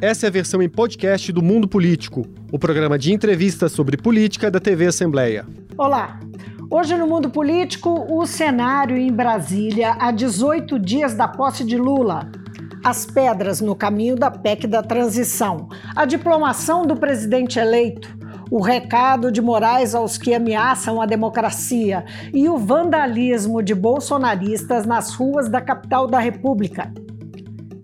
Essa 0.00 0.26
é 0.26 0.28
a 0.28 0.32
versão 0.32 0.60
em 0.60 0.68
podcast 0.68 1.32
do 1.32 1.42
Mundo 1.42 1.66
Político, 1.66 2.26
o 2.52 2.58
programa 2.58 2.98
de 2.98 3.14
entrevistas 3.14 3.72
sobre 3.72 3.96
política 3.96 4.50
da 4.50 4.60
TV 4.60 4.88
Assembleia. 4.88 5.46
Olá! 5.78 6.20
Hoje 6.70 6.94
no 6.98 7.06
Mundo 7.06 7.30
Político, 7.30 8.04
o 8.10 8.26
cenário 8.26 8.94
em 8.94 9.10
Brasília 9.10 9.96
há 9.98 10.10
18 10.10 10.78
dias 10.78 11.14
da 11.14 11.26
posse 11.26 11.64
de 11.64 11.78
Lula. 11.78 12.30
As 12.84 13.06
pedras 13.06 13.62
no 13.62 13.74
caminho 13.74 14.16
da 14.16 14.30
PEC 14.30 14.66
da 14.66 14.82
transição, 14.82 15.66
a 15.94 16.04
diplomação 16.04 16.84
do 16.84 16.94
presidente 16.94 17.58
eleito, 17.58 18.18
o 18.50 18.60
recado 18.60 19.32
de 19.32 19.40
Moraes 19.40 19.94
aos 19.94 20.18
que 20.18 20.34
ameaçam 20.34 21.00
a 21.00 21.06
democracia 21.06 22.04
e 22.34 22.50
o 22.50 22.58
vandalismo 22.58 23.62
de 23.62 23.74
bolsonaristas 23.74 24.84
nas 24.84 25.14
ruas 25.14 25.48
da 25.48 25.62
capital 25.62 26.06
da 26.06 26.18
República. 26.18 26.92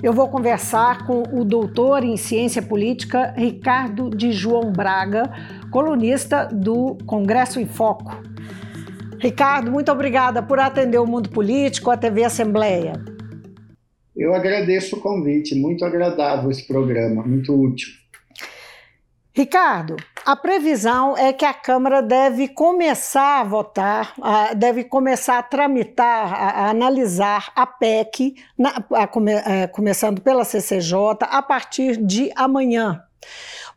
Eu 0.03 0.13
vou 0.13 0.29
conversar 0.29 1.07
com 1.07 1.23
o 1.33 1.45
doutor 1.45 2.03
em 2.03 2.17
ciência 2.17 2.61
política 2.61 3.33
Ricardo 3.37 4.11
de 4.11 4.33
João 4.33 4.73
Braga, 4.73 5.31
colunista 5.71 6.47
do 6.47 6.99
Congresso 7.07 7.61
em 7.61 7.67
Foco. 7.67 8.21
Ricardo, 9.21 9.71
muito 9.71 9.93
obrigada 9.93 10.43
por 10.43 10.59
atender 10.59 10.99
o 10.99 11.07
Mundo 11.07 11.31
Político, 11.31 11.89
a 11.89 11.97
TV 11.97 12.25
Assembleia. 12.25 12.95
Eu 14.17 14.35
agradeço 14.35 14.97
o 14.97 15.01
convite, 15.01 15.55
muito 15.55 15.85
agradável 15.85 16.51
esse 16.51 16.67
programa, 16.67 17.23
muito 17.23 17.55
útil. 17.55 17.89
Ricardo, 19.33 19.95
a 20.25 20.37
previsão 20.37 21.17
é 21.17 21.33
que 21.33 21.45
a 21.45 21.55
Câmara 21.55 22.03
deve 22.03 22.49
começar 22.49 23.41
a 23.41 23.45
votar, 23.45 24.15
deve 24.57 24.85
começar 24.85 25.39
a 25.39 25.43
tramitar, 25.43 26.33
a, 26.33 26.71
analisar 26.71 27.53
a 27.55 27.67
PEC, 27.67 28.35
é, 29.47 29.67
começando 29.67 30.21
pela 30.21 30.45
CCJ, 30.45 30.97
a 31.23 31.43
partir 31.43 31.97
de 31.97 32.31
amanhã. 32.37 33.03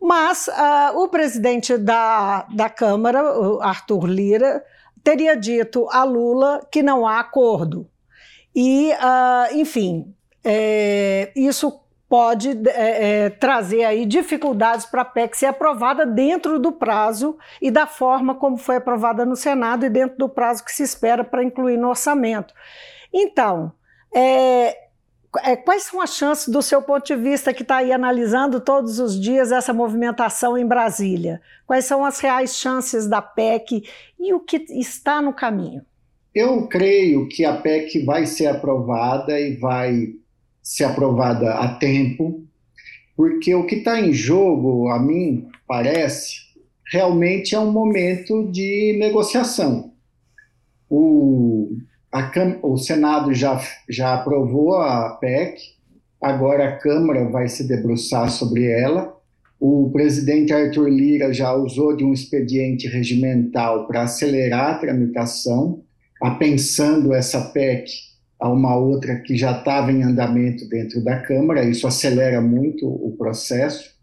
Mas 0.01 0.47
uh, 0.47 0.99
o 0.99 1.07
presidente 1.07 1.77
da, 1.77 2.47
da 2.53 2.69
Câmara, 2.69 3.21
Arthur 3.61 4.05
Lira, 4.05 4.63
teria 5.03 5.35
dito 5.35 5.87
a 5.91 6.03
Lula 6.03 6.65
que 6.71 6.83
não 6.83 7.07
há 7.07 7.19
acordo. 7.19 7.87
E, 8.55 8.91
uh, 8.93 9.55
enfim, 9.55 10.13
é, 10.43 11.31
isso 11.35 11.84
pode 12.07 12.49
é, 12.69 13.25
é, 13.25 13.29
trazer 13.29 13.83
aí 13.83 14.05
dificuldades 14.05 14.85
para 14.85 15.01
a 15.01 15.05
PEC 15.05 15.37
ser 15.37 15.47
aprovada 15.47 16.05
dentro 16.05 16.59
do 16.59 16.71
prazo 16.71 17.37
e 17.61 17.71
da 17.71 17.87
forma 17.87 18.35
como 18.35 18.57
foi 18.57 18.75
aprovada 18.75 19.25
no 19.25 19.35
Senado 19.35 19.85
e 19.85 19.89
dentro 19.89 20.17
do 20.17 20.29
prazo 20.29 20.63
que 20.63 20.71
se 20.71 20.83
espera 20.83 21.23
para 21.23 21.43
incluir 21.43 21.77
no 21.77 21.89
orçamento. 21.89 22.53
Então, 23.11 23.73
é, 24.13 24.77
é, 25.43 25.55
quais 25.55 25.83
são 25.83 25.99
as 25.99 26.15
chances, 26.15 26.47
do 26.47 26.61
seu 26.61 26.81
ponto 26.81 27.05
de 27.05 27.15
vista, 27.15 27.53
que 27.53 27.63
está 27.63 27.77
aí 27.77 27.91
analisando 27.91 28.59
todos 28.59 28.99
os 28.99 29.19
dias 29.19 29.51
essa 29.51 29.73
movimentação 29.73 30.57
em 30.57 30.65
Brasília? 30.65 31.41
Quais 31.65 31.85
são 31.85 32.05
as 32.05 32.19
reais 32.19 32.55
chances 32.55 33.07
da 33.07 33.21
PEC 33.21 33.83
e 34.19 34.33
o 34.33 34.39
que 34.39 34.57
está 34.69 35.21
no 35.21 35.33
caminho? 35.33 35.83
Eu 36.33 36.67
creio 36.67 37.27
que 37.27 37.45
a 37.45 37.57
PEC 37.57 38.05
vai 38.05 38.25
ser 38.25 38.47
aprovada 38.47 39.39
e 39.39 39.55
vai 39.55 40.13
ser 40.65 40.85
aprovada 40.85 41.53
a 41.53 41.75
tempo, 41.75 42.43
porque 43.15 43.53
o 43.53 43.67
que 43.67 43.75
está 43.75 44.01
em 44.01 44.11
jogo, 44.11 44.89
a 44.89 44.99
mim 44.99 45.47
parece, 45.67 46.37
realmente 46.91 47.53
é 47.53 47.59
um 47.59 47.71
momento 47.71 48.51
de 48.51 48.97
negociação. 48.99 49.93
O, 50.89 51.77
a, 52.11 52.31
o 52.63 52.77
Senado 52.77 53.31
já, 53.31 53.61
já 53.87 54.15
aprovou 54.15 54.73
a 54.73 55.11
PEC, 55.21 55.61
agora 56.19 56.67
a 56.67 56.77
Câmara 56.77 57.29
vai 57.29 57.47
se 57.47 57.67
debruçar 57.67 58.31
sobre 58.31 58.65
ela. 58.65 59.15
O 59.59 59.91
presidente 59.91 60.51
Arthur 60.51 60.89
Lira 60.89 61.31
já 61.31 61.53
usou 61.53 61.95
de 61.95 62.03
um 62.03 62.11
expediente 62.11 62.87
regimental 62.87 63.85
para 63.85 64.01
acelerar 64.01 64.71
a 64.71 64.77
tramitação, 64.79 65.83
apensando 66.19 67.13
essa 67.13 67.39
PEC 67.51 68.14
a 68.39 68.49
uma 68.49 68.75
outra 68.75 69.19
que 69.19 69.35
já 69.35 69.57
estava 69.57 69.91
em 69.91 70.03
andamento 70.03 70.67
dentro 70.67 71.03
da 71.03 71.19
Câmara, 71.19 71.63
isso 71.63 71.87
acelera 71.87 72.41
muito 72.41 72.87
o 72.87 73.15
processo. 73.17 73.95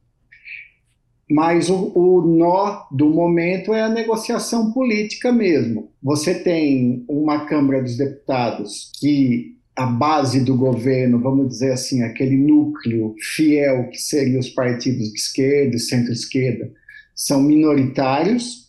Mas 1.30 1.70
o, 1.70 1.92
o, 1.94 2.20
nó 2.22 2.86
do 2.90 3.08
momento 3.08 3.72
é 3.72 3.82
a 3.82 3.88
negociação 3.88 4.72
política 4.72 5.32
mesmo. 5.32 5.90
Você 6.02 6.34
tem 6.34 7.04
uma 7.08 7.46
Câmara 7.46 7.82
dos 7.82 7.96
Deputados 7.96 8.90
que 8.98 9.56
a 9.74 9.86
base 9.86 10.44
do 10.44 10.56
governo, 10.56 11.18
vamos 11.18 11.48
dizer 11.48 11.72
assim, 11.72 12.02
aquele 12.02 12.36
núcleo 12.36 13.14
fiel 13.18 13.88
que 13.88 13.98
seriam 13.98 14.38
os 14.38 14.50
partidos 14.50 15.08
de 15.10 15.18
esquerda 15.18 15.76
e 15.76 15.80
centro-esquerda, 15.80 16.70
são 17.14 17.42
minoritários, 17.42 18.61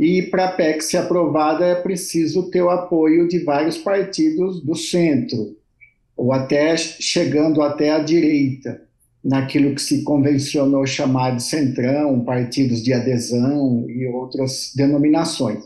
e 0.00 0.22
para 0.22 0.46
a 0.46 0.52
PEC 0.52 0.82
ser 0.82 0.96
aprovada 0.96 1.66
é 1.66 1.74
preciso 1.74 2.50
ter 2.50 2.62
o 2.62 2.70
apoio 2.70 3.28
de 3.28 3.40
vários 3.40 3.76
partidos 3.76 4.64
do 4.64 4.74
centro, 4.74 5.58
ou 6.16 6.32
até 6.32 6.74
chegando 6.74 7.60
até 7.60 7.90
a 7.90 7.98
direita, 7.98 8.80
naquilo 9.22 9.74
que 9.74 9.82
se 9.82 10.02
convencionou 10.02 10.86
chamar 10.86 11.36
de 11.36 11.42
centrão, 11.42 12.24
partidos 12.24 12.82
de 12.82 12.94
adesão 12.94 13.84
e 13.90 14.06
outras 14.06 14.72
denominações. 14.74 15.62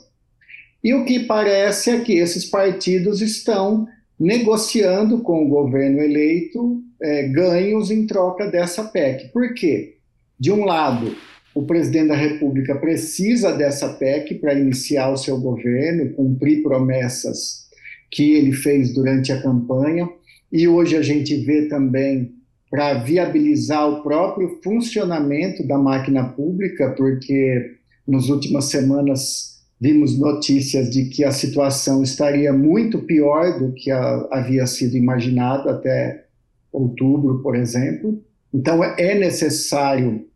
E 0.83 0.93
o 0.93 1.05
que 1.05 1.21
parece 1.21 1.91
é 1.91 2.01
que 2.01 2.15
esses 2.15 2.45
partidos 2.45 3.22
estão 3.22 3.87
negociando 4.19 5.21
com 5.21 5.45
o 5.45 5.49
governo 5.49 6.01
eleito 6.01 6.83
é, 7.01 7.28
ganhos 7.28 7.89
em 7.89 8.05
troca 8.05 8.51
dessa 8.51 8.83
PEC. 8.83 9.28
Por 9.28 9.55
quê? 9.55 9.99
De 10.41 10.51
um 10.51 10.65
lado, 10.65 11.15
o 11.54 11.62
presidente 11.62 12.09
da 12.09 12.16
República 12.16 12.75
precisa 12.75 13.53
dessa 13.53 13.88
PEC 13.88 14.34
para 14.37 14.54
iniciar 14.54 15.10
o 15.10 15.16
seu 15.16 15.38
governo, 15.41 16.12
cumprir 16.15 16.62
promessas 16.62 17.65
que 18.10 18.32
ele 18.32 18.53
fez 18.53 18.92
durante 18.92 19.32
a 19.32 19.41
campanha, 19.41 20.09
e 20.53 20.66
hoje 20.66 20.97
a 20.97 21.03
gente 21.03 21.37
vê 21.37 21.69
também 21.69 22.32
para 22.70 22.94
viabilizar 22.94 23.88
o 23.88 24.03
próprio 24.03 24.59
funcionamento 24.62 25.66
da 25.66 25.78
máquina 25.78 26.25
pública, 26.25 26.91
porque 26.91 27.76
nas 28.06 28.28
últimas 28.28 28.66
semanas 28.66 29.62
vimos 29.81 30.19
notícias 30.19 30.91
de 30.91 31.04
que 31.06 31.25
a 31.25 31.31
situação 31.31 32.03
estaria 32.03 32.53
muito 32.53 32.98
pior 33.00 33.59
do 33.59 33.72
que 33.72 33.91
a, 33.91 34.28
havia 34.31 34.66
sido 34.66 34.97
imaginado 34.97 35.69
até 35.69 36.25
outubro, 36.72 37.42
por 37.42 37.54
exemplo. 37.54 38.21
Então 38.53 38.82
é 38.82 39.19
necessário 39.19 40.26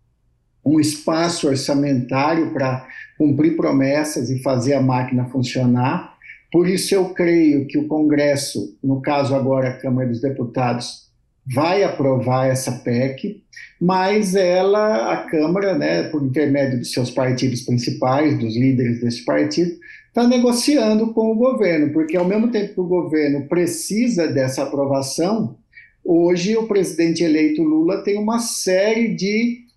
um 0.68 0.78
espaço 0.78 1.48
orçamentário 1.48 2.52
para 2.52 2.86
cumprir 3.16 3.56
promessas 3.56 4.28
e 4.28 4.42
fazer 4.42 4.74
a 4.74 4.82
máquina 4.82 5.24
funcionar. 5.26 6.14
Por 6.52 6.68
isso, 6.68 6.94
eu 6.94 7.10
creio 7.10 7.66
que 7.66 7.78
o 7.78 7.88
Congresso, 7.88 8.76
no 8.82 9.00
caso 9.00 9.34
agora 9.34 9.70
a 9.70 9.76
Câmara 9.76 10.08
dos 10.08 10.20
Deputados, 10.20 11.08
vai 11.46 11.82
aprovar 11.82 12.46
essa 12.46 12.72
PEC, 12.72 13.42
mas 13.80 14.34
ela, 14.34 15.12
a 15.12 15.16
Câmara, 15.28 15.76
né, 15.76 16.04
por 16.04 16.22
intermédio 16.22 16.78
dos 16.78 16.92
seus 16.92 17.10
partidos 17.10 17.62
principais, 17.62 18.38
dos 18.38 18.54
líderes 18.54 19.00
desse 19.00 19.24
partido, 19.24 19.70
está 20.08 20.26
negociando 20.26 21.12
com 21.14 21.32
o 21.32 21.36
governo, 21.36 21.92
porque 21.92 22.16
ao 22.16 22.26
mesmo 22.26 22.50
tempo 22.50 22.74
que 22.74 22.80
o 22.80 22.86
governo 22.86 23.46
precisa 23.46 24.26
dessa 24.26 24.64
aprovação, 24.64 25.56
hoje 26.04 26.56
o 26.56 26.66
presidente 26.66 27.24
eleito 27.24 27.62
Lula 27.62 28.02
tem 28.02 28.18
uma 28.18 28.38
série 28.38 29.14
de 29.14 29.67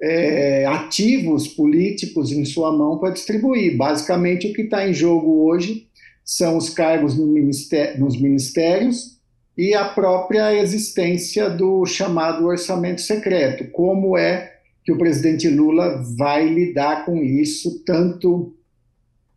é, 0.00 0.66
ativos 0.66 1.48
políticos 1.48 2.32
em 2.32 2.44
sua 2.44 2.72
mão 2.72 2.98
para 2.98 3.12
distribuir. 3.12 3.76
Basicamente, 3.76 4.46
o 4.46 4.52
que 4.52 4.62
está 4.62 4.88
em 4.88 4.92
jogo 4.92 5.44
hoje 5.44 5.86
são 6.24 6.56
os 6.56 6.70
cargos 6.70 7.16
no 7.16 7.26
ministério, 7.26 8.00
nos 8.00 8.20
ministérios 8.20 9.18
e 9.56 9.74
a 9.74 9.84
própria 9.84 10.54
existência 10.54 11.48
do 11.48 11.84
chamado 11.86 12.46
orçamento 12.46 13.00
secreto. 13.00 13.70
Como 13.70 14.16
é 14.16 14.52
que 14.84 14.92
o 14.92 14.98
presidente 14.98 15.48
Lula 15.48 16.02
vai 16.16 16.48
lidar 16.48 17.04
com 17.04 17.22
isso, 17.22 17.82
tanto 17.84 18.54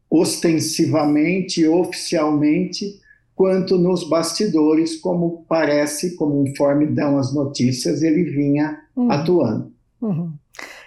ostensivamente, 0.10 1.68
oficialmente, 1.68 3.00
quanto 3.36 3.78
nos 3.78 4.08
bastidores, 4.10 4.96
como 4.96 5.46
parece, 5.48 6.16
conforme 6.16 6.88
dão 6.88 7.18
as 7.18 7.34
notícias, 7.34 8.02
ele 8.02 8.24
vinha 8.24 8.80
uhum. 8.96 9.12
atuando. 9.12 9.77
Uhum. 10.02 10.34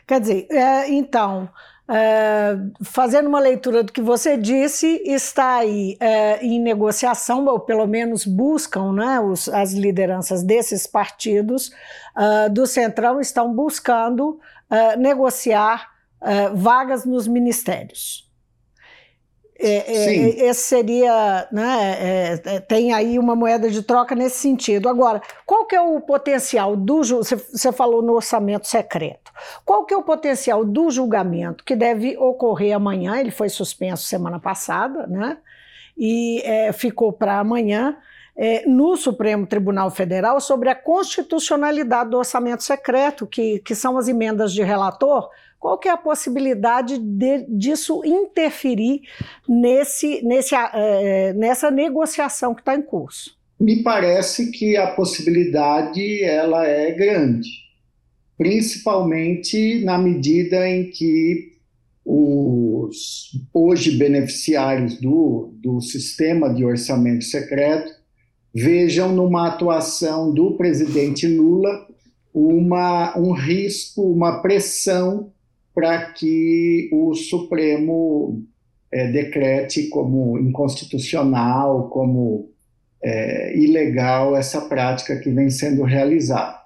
Quer 0.06 0.20
dizer, 0.20 0.46
é, 0.50 0.88
então, 0.90 1.48
é, 1.88 2.56
fazendo 2.84 3.28
uma 3.28 3.40
leitura 3.40 3.82
do 3.82 3.92
que 3.92 4.00
você 4.00 4.36
disse, 4.36 5.02
está 5.04 5.56
aí 5.56 5.96
é, 5.98 6.44
em 6.44 6.60
negociação, 6.60 7.44
ou 7.46 7.58
pelo 7.58 7.86
menos 7.86 8.24
buscam, 8.24 8.92
né, 8.92 9.18
os, 9.18 9.48
as 9.48 9.72
lideranças 9.72 10.44
desses 10.44 10.86
partidos 10.86 11.72
uh, 12.16 12.48
do 12.48 12.64
Centrão 12.64 13.20
estão 13.20 13.52
buscando 13.52 14.38
uh, 14.70 14.98
negociar 14.98 15.90
uh, 16.22 16.56
vagas 16.56 17.04
nos 17.04 17.26
ministérios. 17.26 18.29
É, 19.62 19.92
é, 19.92 20.46
esse 20.46 20.62
seria, 20.62 21.46
né, 21.52 21.96
é, 22.00 22.42
é, 22.46 22.60
tem 22.60 22.94
aí 22.94 23.18
uma 23.18 23.36
moeda 23.36 23.70
de 23.70 23.82
troca 23.82 24.14
nesse 24.14 24.38
sentido. 24.38 24.88
Agora, 24.88 25.20
qual 25.44 25.66
que 25.66 25.76
é 25.76 25.80
o 25.82 26.00
potencial 26.00 26.74
do 26.74 27.04
você 27.04 27.70
falou 27.70 28.00
no 28.00 28.14
orçamento 28.14 28.66
secreto? 28.66 29.30
Qual 29.62 29.84
que 29.84 29.92
é 29.92 29.96
o 29.96 30.02
potencial 30.02 30.64
do 30.64 30.90
julgamento 30.90 31.62
que 31.62 31.76
deve 31.76 32.16
ocorrer 32.16 32.74
amanhã? 32.74 33.18
Ele 33.18 33.30
foi 33.30 33.50
suspenso 33.50 34.04
semana 34.04 34.40
passada, 34.40 35.06
né? 35.06 35.36
E 35.96 36.40
é, 36.42 36.72
ficou 36.72 37.12
para 37.12 37.38
amanhã. 37.38 37.98
É, 38.42 38.64
no 38.66 38.96
Supremo 38.96 39.46
Tribunal 39.46 39.90
Federal 39.90 40.40
sobre 40.40 40.70
a 40.70 40.74
constitucionalidade 40.74 42.08
do 42.08 42.16
orçamento 42.16 42.62
secreto, 42.62 43.26
que, 43.26 43.58
que 43.58 43.74
são 43.74 43.98
as 43.98 44.08
emendas 44.08 44.54
de 44.54 44.62
relator, 44.62 45.28
qual 45.60 45.78
que 45.78 45.88
é 45.88 45.92
a 45.92 45.96
possibilidade 45.96 46.98
de, 46.98 47.46
disso 47.46 48.00
interferir 48.02 49.02
nesse, 49.46 50.22
nesse, 50.22 50.54
é, 50.54 51.34
nessa 51.34 51.70
negociação 51.70 52.54
que 52.54 52.62
está 52.62 52.74
em 52.74 52.82
curso? 52.82 53.38
Me 53.60 53.82
parece 53.82 54.50
que 54.50 54.74
a 54.78 54.86
possibilidade 54.92 56.24
ela 56.24 56.66
é 56.66 56.90
grande, 56.92 57.46
principalmente 58.38 59.84
na 59.84 59.98
medida 59.98 60.66
em 60.66 60.90
que 60.90 61.50
os 62.06 63.32
hoje 63.52 63.98
beneficiários 63.98 64.98
do, 64.98 65.52
do 65.62 65.82
sistema 65.82 66.52
de 66.52 66.64
orçamento 66.64 67.24
secreto 67.24 67.92
vejam 68.54 69.14
numa 69.14 69.48
atuação 69.48 70.32
do 70.32 70.56
presidente 70.56 71.26
Lula 71.26 71.86
uma, 72.32 73.16
um 73.18 73.32
risco, 73.32 74.02
uma 74.10 74.40
pressão 74.40 75.30
para 75.80 76.12
que 76.12 76.90
o 76.92 77.14
Supremo 77.14 78.44
é, 78.92 79.10
decrete 79.10 79.88
como 79.88 80.38
inconstitucional, 80.38 81.88
como 81.88 82.50
é, 83.02 83.56
ilegal 83.56 84.36
essa 84.36 84.60
prática 84.60 85.18
que 85.18 85.30
vem 85.30 85.48
sendo 85.48 85.82
realizada. 85.82 86.58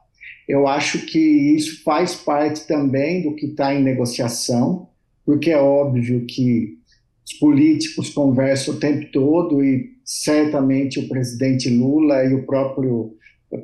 Eu 0.49 0.67
acho 0.67 1.07
que 1.07 1.21
isso 1.55 1.85
faz 1.85 2.17
parte 2.17 2.67
também 2.67 3.23
do 3.23 3.37
que 3.37 3.47
está 3.47 3.73
em 3.73 3.85
negociação, 3.85 4.89
porque 5.25 5.53
é 5.53 5.59
óbvio 5.59 6.27
que 6.27 6.77
os 7.25 7.35
políticos 7.35 8.11
conversam 8.11 8.75
o 8.75 8.81
tempo 8.81 9.13
todo 9.13 9.65
e 9.65 9.93
certamente 10.05 10.99
o 10.99 11.09
presidente 11.09 11.71
Lula 11.71 12.25
e 12.25 12.35
o 12.35 12.45
próprio 12.45 13.15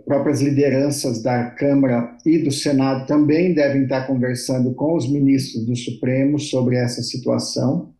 próprias 0.04 0.40
lideranças 0.40 1.22
da 1.22 1.50
Câmara 1.50 2.16
e 2.24 2.38
do 2.38 2.50
Senado 2.50 3.06
também 3.06 3.54
devem 3.54 3.82
estar 3.82 4.06
conversando 4.06 4.74
com 4.74 4.94
os 4.96 5.10
ministros 5.10 5.66
do 5.66 5.76
Supremo 5.76 6.38
sobre 6.38 6.76
essa 6.76 7.02
situação. 7.02 7.92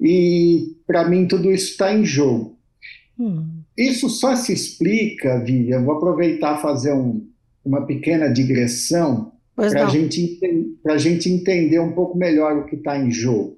E, 0.00 0.76
para 0.86 1.08
mim, 1.08 1.26
tudo 1.26 1.50
isso 1.50 1.72
está 1.72 1.94
em 1.94 2.04
jogo. 2.04 2.58
Hum. 3.18 3.62
Isso 3.76 4.08
só 4.08 4.34
se 4.36 4.52
explica, 4.52 5.42
Vivian, 5.42 5.82
vou 5.82 5.96
aproveitar 5.96 6.60
fazer 6.60 6.92
um, 6.92 7.26
uma 7.64 7.86
pequena 7.86 8.28
digressão 8.28 9.32
para 9.54 9.86
a 9.86 9.88
gente, 9.88 10.38
gente 10.98 11.30
entender 11.30 11.78
um 11.78 11.92
pouco 11.92 12.16
melhor 12.16 12.58
o 12.58 12.66
que 12.66 12.76
está 12.76 12.98
em 12.98 13.10
jogo. 13.10 13.56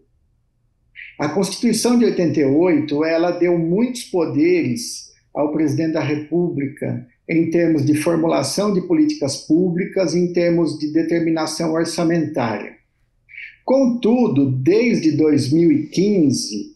A 1.18 1.28
Constituição 1.28 1.98
de 1.98 2.04
88 2.04 3.04
ela 3.04 3.32
deu 3.32 3.58
muitos 3.58 4.04
poderes 4.04 5.08
ao 5.34 5.52
presidente 5.52 5.92
da 5.94 6.02
República 6.02 7.06
em 7.28 7.50
termos 7.50 7.84
de 7.84 7.94
formulação 7.94 8.72
de 8.72 8.80
políticas 8.80 9.36
públicas, 9.36 10.14
em 10.14 10.32
termos 10.32 10.78
de 10.78 10.92
determinação 10.92 11.72
orçamentária. 11.72 12.76
Contudo, 13.64 14.50
desde 14.50 15.12
2015, 15.12 16.74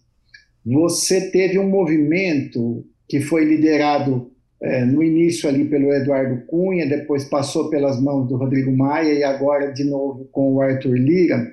você 0.65 1.31
teve 1.31 1.59
um 1.59 1.69
movimento 1.69 2.85
que 3.09 3.21
foi 3.21 3.45
liderado 3.45 4.31
é, 4.63 4.85
no 4.85 5.03
início 5.03 5.49
ali 5.49 5.65
pelo 5.65 5.93
Eduardo 5.93 6.47
Cunha, 6.47 6.87
depois 6.87 7.25
passou 7.25 7.69
pelas 7.69 8.01
mãos 8.01 8.29
do 8.29 8.37
Rodrigo 8.37 8.71
Maia 8.71 9.13
e 9.13 9.25
agora 9.25 9.73
de 9.73 9.83
novo 9.83 10.29
com 10.31 10.55
o 10.55 10.61
Arthur 10.61 10.97
Lira, 10.97 11.51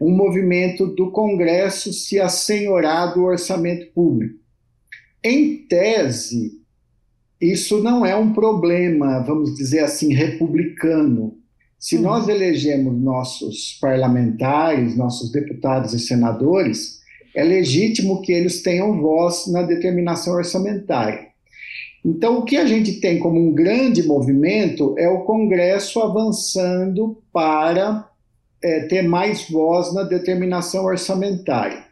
um 0.00 0.10
movimento 0.10 0.86
do 0.88 1.10
Congresso 1.10 1.92
se 1.92 2.20
assenhorar 2.20 3.14
do 3.14 3.22
orçamento 3.22 3.86
público. 3.92 4.38
Em 5.24 5.66
tese, 5.68 6.59
isso 7.40 7.82
não 7.82 8.04
é 8.04 8.14
um 8.14 8.32
problema, 8.32 9.20
vamos 9.20 9.54
dizer 9.54 9.80
assim, 9.80 10.12
republicano. 10.12 11.38
Se 11.78 11.96
uhum. 11.96 12.02
nós 12.02 12.28
elegemos 12.28 12.94
nossos 13.00 13.78
parlamentares, 13.80 14.96
nossos 14.96 15.32
deputados 15.32 15.94
e 15.94 15.98
senadores, 15.98 17.00
é 17.34 17.42
legítimo 17.42 18.20
que 18.20 18.32
eles 18.32 18.62
tenham 18.62 19.00
voz 19.00 19.46
na 19.46 19.62
determinação 19.62 20.34
orçamentária. 20.34 21.28
Então, 22.04 22.38
o 22.38 22.44
que 22.44 22.56
a 22.56 22.66
gente 22.66 23.00
tem 23.00 23.18
como 23.18 23.38
um 23.38 23.52
grande 23.52 24.02
movimento 24.02 24.94
é 24.98 25.08
o 25.08 25.20
Congresso 25.24 26.00
avançando 26.00 27.22
para 27.32 28.08
é, 28.62 28.80
ter 28.80 29.02
mais 29.02 29.48
voz 29.48 29.94
na 29.94 30.02
determinação 30.02 30.84
orçamentária. 30.84 31.89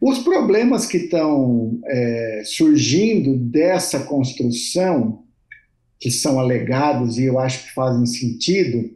Os 0.00 0.20
problemas 0.20 0.86
que 0.86 0.96
estão 0.96 1.78
é, 1.84 2.42
surgindo 2.44 3.36
dessa 3.36 4.00
construção, 4.00 5.24
que 5.98 6.10
são 6.10 6.40
alegados 6.40 7.18
e 7.18 7.24
eu 7.24 7.38
acho 7.38 7.66
que 7.66 7.74
fazem 7.74 8.06
sentido, 8.06 8.90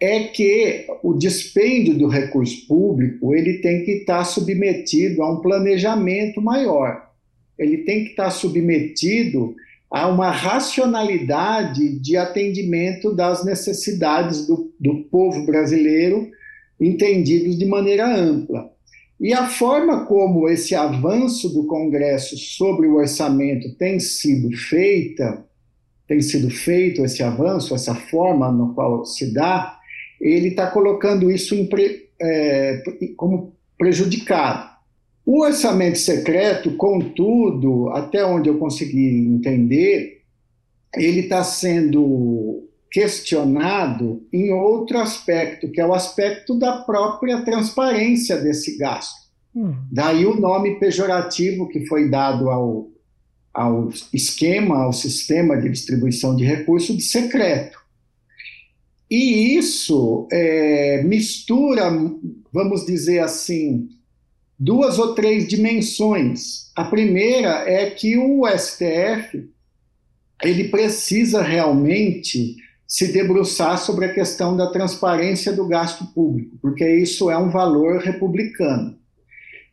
é 0.00 0.20
que 0.24 0.86
o 1.02 1.14
dispêndio 1.14 1.98
do 1.98 2.06
recurso 2.06 2.66
público 2.68 3.34
ele 3.34 3.54
tem 3.54 3.82
que 3.84 3.90
estar 3.92 4.22
submetido 4.24 5.22
a 5.22 5.32
um 5.32 5.40
planejamento 5.40 6.40
maior. 6.40 7.10
Ele 7.58 7.78
tem 7.78 8.04
que 8.04 8.10
estar 8.10 8.30
submetido 8.30 9.56
a 9.90 10.06
uma 10.06 10.30
racionalidade 10.30 11.98
de 11.98 12.16
atendimento 12.16 13.12
das 13.12 13.44
necessidades 13.44 14.46
do, 14.46 14.72
do 14.78 15.04
povo 15.04 15.44
brasileiro, 15.44 16.30
entendidos 16.80 17.58
de 17.58 17.64
maneira 17.64 18.06
ampla. 18.06 18.75
E 19.18 19.32
a 19.32 19.48
forma 19.48 20.04
como 20.04 20.48
esse 20.48 20.74
avanço 20.74 21.48
do 21.48 21.66
Congresso 21.66 22.36
sobre 22.36 22.86
o 22.86 22.96
orçamento 22.96 23.74
tem 23.76 23.98
sido 23.98 24.54
feita, 24.56 25.44
tem 26.06 26.20
sido 26.20 26.50
feito 26.50 27.04
esse 27.04 27.22
avanço, 27.22 27.74
essa 27.74 27.94
forma 27.94 28.52
no 28.52 28.74
qual 28.74 29.04
se 29.06 29.32
dá, 29.32 29.78
ele 30.20 30.48
está 30.48 30.70
colocando 30.70 31.30
isso 31.30 31.54
em, 31.54 31.68
é, 32.20 32.82
como 33.16 33.54
prejudicado. 33.78 34.76
O 35.24 35.42
orçamento 35.42 35.98
secreto, 35.98 36.76
contudo, 36.76 37.88
até 37.90 38.24
onde 38.24 38.48
eu 38.48 38.58
consegui 38.58 39.26
entender, 39.26 40.22
ele 40.94 41.20
está 41.20 41.42
sendo 41.42 42.65
questionado 42.90 44.26
em 44.32 44.52
outro 44.52 44.98
aspecto, 44.98 45.70
que 45.70 45.80
é 45.80 45.86
o 45.86 45.94
aspecto 45.94 46.58
da 46.58 46.78
própria 46.78 47.42
transparência 47.42 48.36
desse 48.36 48.78
gasto. 48.78 49.26
Hum. 49.54 49.74
Daí 49.90 50.26
o 50.26 50.38
nome 50.38 50.78
pejorativo 50.78 51.68
que 51.68 51.86
foi 51.86 52.10
dado 52.10 52.50
ao, 52.50 52.88
ao 53.52 53.88
esquema, 54.12 54.82
ao 54.82 54.92
sistema 54.92 55.60
de 55.60 55.70
distribuição 55.70 56.36
de 56.36 56.44
recursos 56.44 56.96
de 56.96 57.02
secreto. 57.02 57.78
E 59.10 59.56
isso 59.56 60.26
é, 60.32 61.02
mistura, 61.04 61.90
vamos 62.52 62.84
dizer 62.84 63.20
assim, 63.20 63.88
duas 64.58 64.98
ou 64.98 65.14
três 65.14 65.46
dimensões. 65.46 66.72
A 66.74 66.84
primeira 66.84 67.68
é 67.70 67.90
que 67.90 68.16
o 68.16 68.46
STF 68.46 69.48
ele 70.42 70.68
precisa 70.68 71.42
realmente 71.42 72.56
se 72.86 73.12
debruçar 73.12 73.78
sobre 73.78 74.04
a 74.04 74.14
questão 74.14 74.56
da 74.56 74.68
transparência 74.68 75.52
do 75.52 75.66
gasto 75.66 76.06
público, 76.06 76.56
porque 76.62 76.88
isso 76.88 77.30
é 77.30 77.36
um 77.36 77.50
valor 77.50 77.98
republicano. 77.98 78.96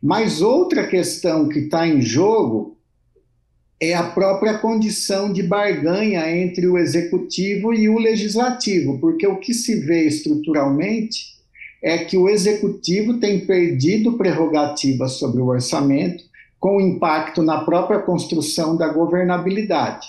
Mas 0.02 0.42
outra 0.42 0.86
questão 0.86 1.48
que 1.48 1.60
está 1.60 1.86
em 1.86 2.00
jogo 2.00 2.76
é 3.80 3.94
a 3.94 4.02
própria 4.02 4.58
condição 4.58 5.32
de 5.32 5.42
barganha 5.42 6.30
entre 6.30 6.66
o 6.66 6.78
executivo 6.78 7.72
e 7.72 7.88
o 7.88 7.98
legislativo, 7.98 8.98
porque 8.98 9.26
o 9.26 9.38
que 9.38 9.54
se 9.54 9.80
vê 9.80 10.06
estruturalmente 10.06 11.34
é 11.82 11.98
que 11.98 12.16
o 12.16 12.28
executivo 12.28 13.20
tem 13.20 13.44
perdido 13.46 14.16
prerrogativas 14.16 15.12
sobre 15.12 15.40
o 15.40 15.46
orçamento, 15.46 16.24
com 16.58 16.80
impacto 16.80 17.42
na 17.42 17.62
própria 17.62 17.98
construção 17.98 18.74
da 18.74 18.88
governabilidade. 18.88 20.06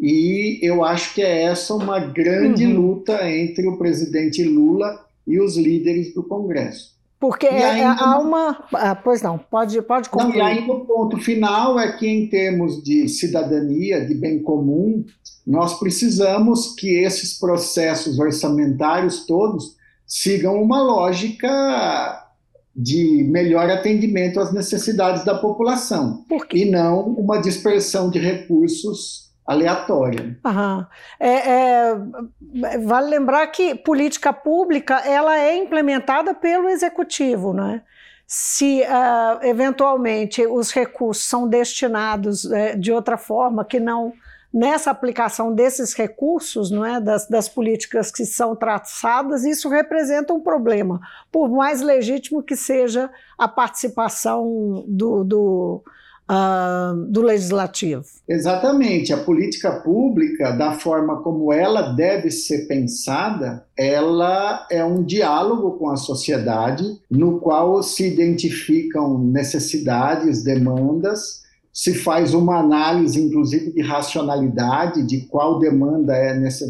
E 0.00 0.58
eu 0.62 0.82
acho 0.82 1.14
que 1.14 1.20
é 1.20 1.42
essa 1.42 1.74
uma 1.74 2.00
grande 2.00 2.66
uhum. 2.66 2.80
luta 2.80 3.30
entre 3.30 3.68
o 3.68 3.76
presidente 3.76 4.42
Lula 4.42 5.04
e 5.26 5.38
os 5.38 5.58
líderes 5.58 6.14
do 6.14 6.22
Congresso. 6.22 6.98
Porque 7.20 7.46
é, 7.46 7.62
ainda, 7.62 8.02
há 8.02 8.18
uma. 8.18 8.64
Ah, 8.72 8.94
pois 8.94 9.20
não, 9.20 9.36
pode, 9.36 9.80
pode 9.82 10.08
concluir. 10.08 10.38
Não, 10.38 10.38
e 10.38 10.40
aí 10.40 10.66
o 10.66 10.80
ponto 10.86 11.18
final 11.18 11.78
é 11.78 11.92
que, 11.92 12.08
em 12.08 12.26
termos 12.28 12.82
de 12.82 13.06
cidadania, 13.10 14.06
de 14.06 14.14
bem 14.14 14.42
comum, 14.42 15.04
nós 15.46 15.78
precisamos 15.78 16.74
que 16.74 16.88
esses 16.88 17.38
processos 17.38 18.18
orçamentários 18.18 19.26
todos 19.26 19.76
sigam 20.06 20.62
uma 20.62 20.82
lógica 20.82 22.26
de 22.74 23.26
melhor 23.30 23.68
atendimento 23.68 24.40
às 24.40 24.50
necessidades 24.50 25.22
da 25.22 25.36
população 25.36 26.24
e 26.54 26.64
não 26.64 27.10
uma 27.10 27.38
dispersão 27.38 28.10
de 28.10 28.18
recursos 28.18 29.29
aleatória. 29.50 30.38
Uhum. 30.44 30.86
É, 31.18 31.50
é, 31.50 32.78
vale 32.78 33.10
lembrar 33.10 33.44
que 33.48 33.74
política 33.74 34.32
pública 34.32 34.98
ela 34.98 35.36
é 35.36 35.56
implementada 35.56 36.32
pelo 36.32 36.68
executivo, 36.68 37.52
não 37.52 37.68
é? 37.68 37.82
Se 38.28 38.82
uh, 38.82 39.44
eventualmente 39.44 40.46
os 40.46 40.70
recursos 40.70 41.24
são 41.24 41.48
destinados 41.48 42.44
uh, 42.44 42.78
de 42.78 42.92
outra 42.92 43.18
forma 43.18 43.64
que 43.64 43.80
não 43.80 44.12
nessa 44.54 44.92
aplicação 44.92 45.52
desses 45.52 45.94
recursos, 45.94 46.70
não 46.70 46.84
é, 46.84 47.00
das, 47.00 47.28
das 47.28 47.48
políticas 47.48 48.10
que 48.10 48.24
são 48.24 48.54
traçadas, 48.54 49.44
isso 49.44 49.68
representa 49.68 50.32
um 50.32 50.40
problema, 50.40 51.00
por 51.30 51.48
mais 51.48 51.80
legítimo 51.80 52.42
que 52.42 52.56
seja 52.56 53.10
a 53.38 53.46
participação 53.48 54.84
do, 54.86 55.24
do 55.24 55.84
Uh, 56.30 57.06
do 57.06 57.22
legislativo. 57.22 58.04
Exatamente. 58.28 59.12
A 59.12 59.16
política 59.16 59.80
pública, 59.80 60.52
da 60.52 60.74
forma 60.74 61.20
como 61.22 61.52
ela 61.52 61.92
deve 61.92 62.30
ser 62.30 62.68
pensada, 62.68 63.66
ela 63.76 64.64
é 64.70 64.84
um 64.84 65.02
diálogo 65.02 65.72
com 65.72 65.90
a 65.90 65.96
sociedade, 65.96 66.84
no 67.10 67.40
qual 67.40 67.82
se 67.82 68.06
identificam 68.06 69.18
necessidades, 69.18 70.44
demandas, 70.44 71.40
se 71.72 71.94
faz 71.94 72.32
uma 72.32 72.60
análise, 72.60 73.20
inclusive, 73.20 73.72
de 73.72 73.82
racionalidade, 73.82 75.02
de 75.02 75.22
qual 75.22 75.58
demanda 75.58 76.14
é 76.14 76.32
nessa, 76.32 76.64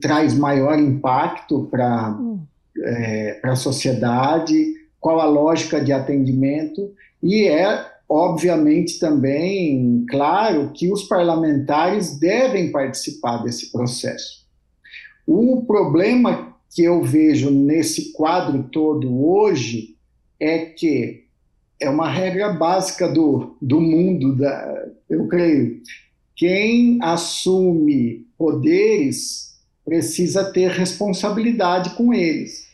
traz 0.00 0.34
maior 0.34 0.76
impacto 0.76 1.68
para 1.70 2.18
hum. 2.18 2.40
é, 2.82 3.40
a 3.44 3.54
sociedade, 3.54 4.74
qual 4.98 5.20
a 5.20 5.26
lógica 5.26 5.80
de 5.80 5.92
atendimento, 5.92 6.90
e 7.22 7.46
é 7.46 7.97
obviamente 8.08 8.98
também 8.98 10.04
claro 10.08 10.72
que 10.72 10.90
os 10.90 11.04
parlamentares 11.04 12.18
devem 12.18 12.72
participar 12.72 13.38
desse 13.38 13.70
processo. 13.70 14.46
O 15.26 15.62
problema 15.66 16.56
que 16.74 16.82
eu 16.82 17.02
vejo 17.02 17.50
nesse 17.50 18.12
quadro 18.12 18.64
todo 18.72 19.26
hoje 19.26 19.96
é 20.40 20.58
que 20.58 21.24
é 21.80 21.88
uma 21.88 22.10
regra 22.10 22.52
básica 22.52 23.08
do, 23.08 23.56
do 23.60 23.80
mundo, 23.80 24.34
da, 24.36 24.86
eu 25.08 25.28
creio. 25.28 25.80
Quem 26.34 26.98
assume 27.02 28.26
poderes 28.36 29.58
precisa 29.84 30.44
ter 30.44 30.70
responsabilidade 30.70 31.90
com 31.90 32.12
eles. 32.12 32.66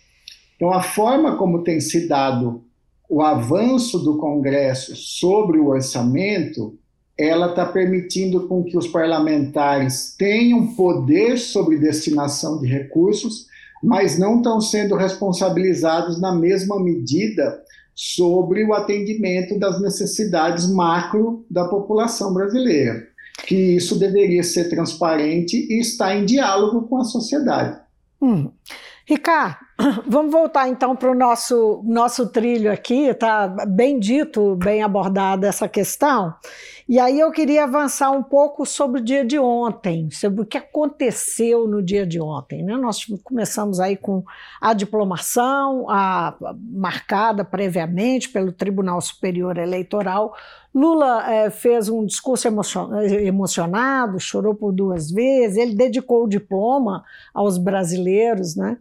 Então, 0.57 0.73
a 0.73 0.83
forma 0.83 1.37
como 1.37 1.63
tem 1.63 1.81
se 1.81 2.09
dado 2.09 2.64
o 3.09 3.23
avanço 3.23 3.99
do 3.99 4.19
Congresso 4.19 4.97
sobre 4.97 5.59
o 5.59 5.69
orçamento, 5.69 6.79
ela 7.17 7.51
está 7.51 7.65
permitindo 7.65 8.49
com 8.49 8.65
que 8.65 8.77
os 8.77 8.89
parlamentares 8.89 10.15
tenham 10.19 10.75
poder 10.75 11.39
sobre 11.39 11.79
destinação 11.79 12.59
de 12.61 12.67
recursos, 12.67 13.47
mas 13.83 14.19
não 14.19 14.39
estão 14.39 14.61
sendo 14.61 14.97
responsabilizados 14.97 16.21
na 16.21 16.35
mesma 16.35 16.83
medida 16.83 17.63
sobre 17.95 18.65
o 18.65 18.75
atendimento 18.75 19.59
das 19.59 19.81
necessidades 19.81 20.69
macro 20.69 21.45
da 21.49 21.69
população 21.69 22.35
brasileira. 22.35 23.07
Que 23.47 23.77
isso 23.77 23.99
deveria 23.99 24.43
ser 24.43 24.69
transparente 24.69 25.57
e 25.71 25.81
estar 25.81 26.17
em 26.17 26.25
diálogo 26.25 26.89
com 26.89 26.97
a 26.97 27.05
sociedade. 27.05 27.79
Hum. 28.21 28.51
Ricardo, 29.07 29.59
vamos 30.07 30.31
voltar 30.31 30.69
então 30.69 30.95
para 30.95 31.11
o 31.11 31.15
nosso, 31.15 31.83
nosso 31.85 32.29
trilho 32.29 32.71
aqui, 32.71 33.07
está 33.07 33.49
bem 33.49 33.99
dito, 33.99 34.55
bem 34.57 34.83
abordada 34.83 35.49
essa 35.49 35.69
questão. 35.69 36.35
E 36.89 36.99
aí 37.01 37.19
eu 37.19 37.33
queria 37.33 37.65
avançar 37.65 38.11
um 38.11 38.23
pouco 38.23 38.67
sobre 38.67 39.01
o 39.01 39.05
dia 39.05 39.25
de 39.25 39.39
ontem, 39.39 40.11
sobre 40.11 40.43
o 40.43 40.47
que 40.47 40.59
aconteceu 40.59 41.67
no 41.67 41.83
dia 41.83 42.07
de 42.07 42.21
ontem. 42.21 42.63
Né? 42.63 42.77
Nós 42.77 43.05
começamos 43.23 43.81
aí 43.81 43.97
com 43.97 44.23
a 44.61 44.75
diplomação, 44.75 45.89
a, 45.89 46.37
marcada 46.71 47.43
previamente 47.45 48.29
pelo 48.29 48.53
Tribunal 48.53 49.01
Superior 49.01 49.57
Eleitoral. 49.57 50.37
Lula 50.75 51.31
é, 51.31 51.51
fez 51.51 51.89
um 51.89 52.05
discurso 52.05 52.49
emocionado, 52.49 54.21
chorou 54.21 54.55
por 54.55 54.73
duas 54.73 55.11
vezes, 55.11 55.57
ele 55.57 55.75
dedicou 55.75 56.25
o 56.25 56.29
diploma 56.29 57.03
aos 57.33 57.57
brasileiros, 57.57 58.57
né? 58.57 58.77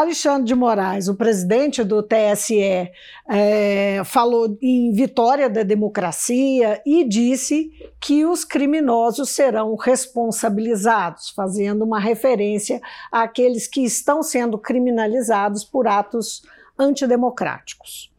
Alexandre 0.00 0.44
de 0.44 0.54
Moraes, 0.54 1.08
o 1.08 1.14
presidente 1.14 1.82
do 1.82 2.02
TSE, 2.02 2.90
é, 3.28 4.02
falou 4.04 4.56
em 4.60 4.92
vitória 4.92 5.48
da 5.48 5.62
democracia 5.62 6.82
e 6.84 7.04
disse 7.04 7.70
que 8.00 8.24
os 8.24 8.44
criminosos 8.44 9.30
serão 9.30 9.74
responsabilizados, 9.74 11.30
fazendo 11.30 11.84
uma 11.84 11.98
referência 11.98 12.80
àqueles 13.10 13.66
que 13.66 13.84
estão 13.84 14.22
sendo 14.22 14.58
criminalizados 14.58 15.64
por 15.64 15.86
atos 15.88 16.42
antidemocráticos. 16.78 18.12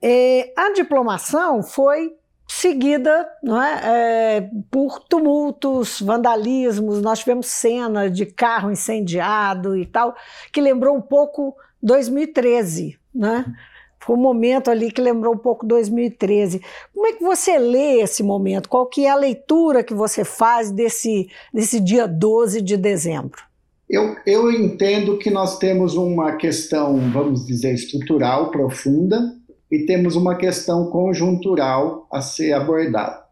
É, 0.00 0.52
a 0.56 0.72
diplomação 0.72 1.62
foi 1.62 2.14
seguida 2.56 3.28
não 3.42 3.62
é, 3.62 3.80
é, 3.84 4.50
por 4.70 5.00
tumultos, 5.00 6.00
vandalismos. 6.00 7.02
Nós 7.02 7.20
tivemos 7.20 7.46
cena 7.46 8.08
de 8.10 8.26
carro 8.26 8.70
incendiado 8.70 9.76
e 9.76 9.84
tal, 9.84 10.14
que 10.52 10.60
lembrou 10.60 10.96
um 10.96 11.02
pouco 11.02 11.54
2013, 11.82 12.98
né? 13.14 13.44
Foi 14.00 14.14
um 14.16 14.20
momento 14.20 14.70
ali 14.70 14.92
que 14.92 15.00
lembrou 15.00 15.34
um 15.34 15.38
pouco 15.38 15.66
2013. 15.66 16.60
Como 16.94 17.06
é 17.08 17.12
que 17.12 17.24
você 17.24 17.58
lê 17.58 18.00
esse 18.00 18.22
momento? 18.22 18.68
Qual 18.68 18.86
que 18.86 19.04
é 19.04 19.10
a 19.10 19.16
leitura 19.16 19.82
que 19.82 19.94
você 19.94 20.24
faz 20.24 20.70
desse, 20.70 21.28
desse 21.52 21.80
dia 21.80 22.06
12 22.06 22.62
de 22.62 22.76
dezembro? 22.76 23.42
Eu, 23.88 24.16
eu 24.24 24.50
entendo 24.50 25.18
que 25.18 25.30
nós 25.30 25.58
temos 25.58 25.94
uma 25.94 26.36
questão, 26.36 26.98
vamos 27.10 27.46
dizer, 27.46 27.74
estrutural 27.74 28.50
profunda, 28.50 29.34
e 29.70 29.80
temos 29.80 30.16
uma 30.16 30.36
questão 30.36 30.86
conjuntural 30.90 32.06
a 32.12 32.20
ser 32.20 32.52
abordada. 32.52 33.24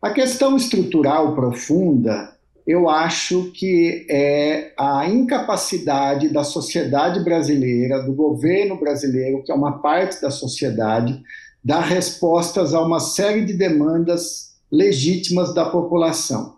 A 0.00 0.10
questão 0.10 0.56
estrutural 0.56 1.34
profunda, 1.34 2.34
eu 2.66 2.88
acho 2.88 3.50
que 3.52 4.06
é 4.08 4.72
a 4.78 5.08
incapacidade 5.08 6.28
da 6.28 6.44
sociedade 6.44 7.20
brasileira, 7.20 8.02
do 8.02 8.12
governo 8.12 8.78
brasileiro, 8.78 9.42
que 9.42 9.52
é 9.52 9.54
uma 9.54 9.80
parte 9.80 10.20
da 10.20 10.30
sociedade, 10.30 11.22
dar 11.62 11.80
respostas 11.80 12.74
a 12.74 12.82
uma 12.82 13.00
série 13.00 13.44
de 13.44 13.54
demandas 13.54 14.54
legítimas 14.70 15.54
da 15.54 15.66
população. 15.66 16.56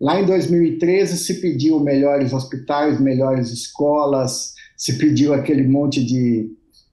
Lá 0.00 0.20
em 0.20 0.26
2013 0.26 1.16
se 1.16 1.40
pediu 1.40 1.78
melhores 1.78 2.32
hospitais, 2.32 3.00
melhores 3.00 3.50
escolas, 3.50 4.54
se 4.76 4.98
pediu 4.98 5.32
aquele 5.32 5.66
monte 5.66 6.04
de 6.04 6.50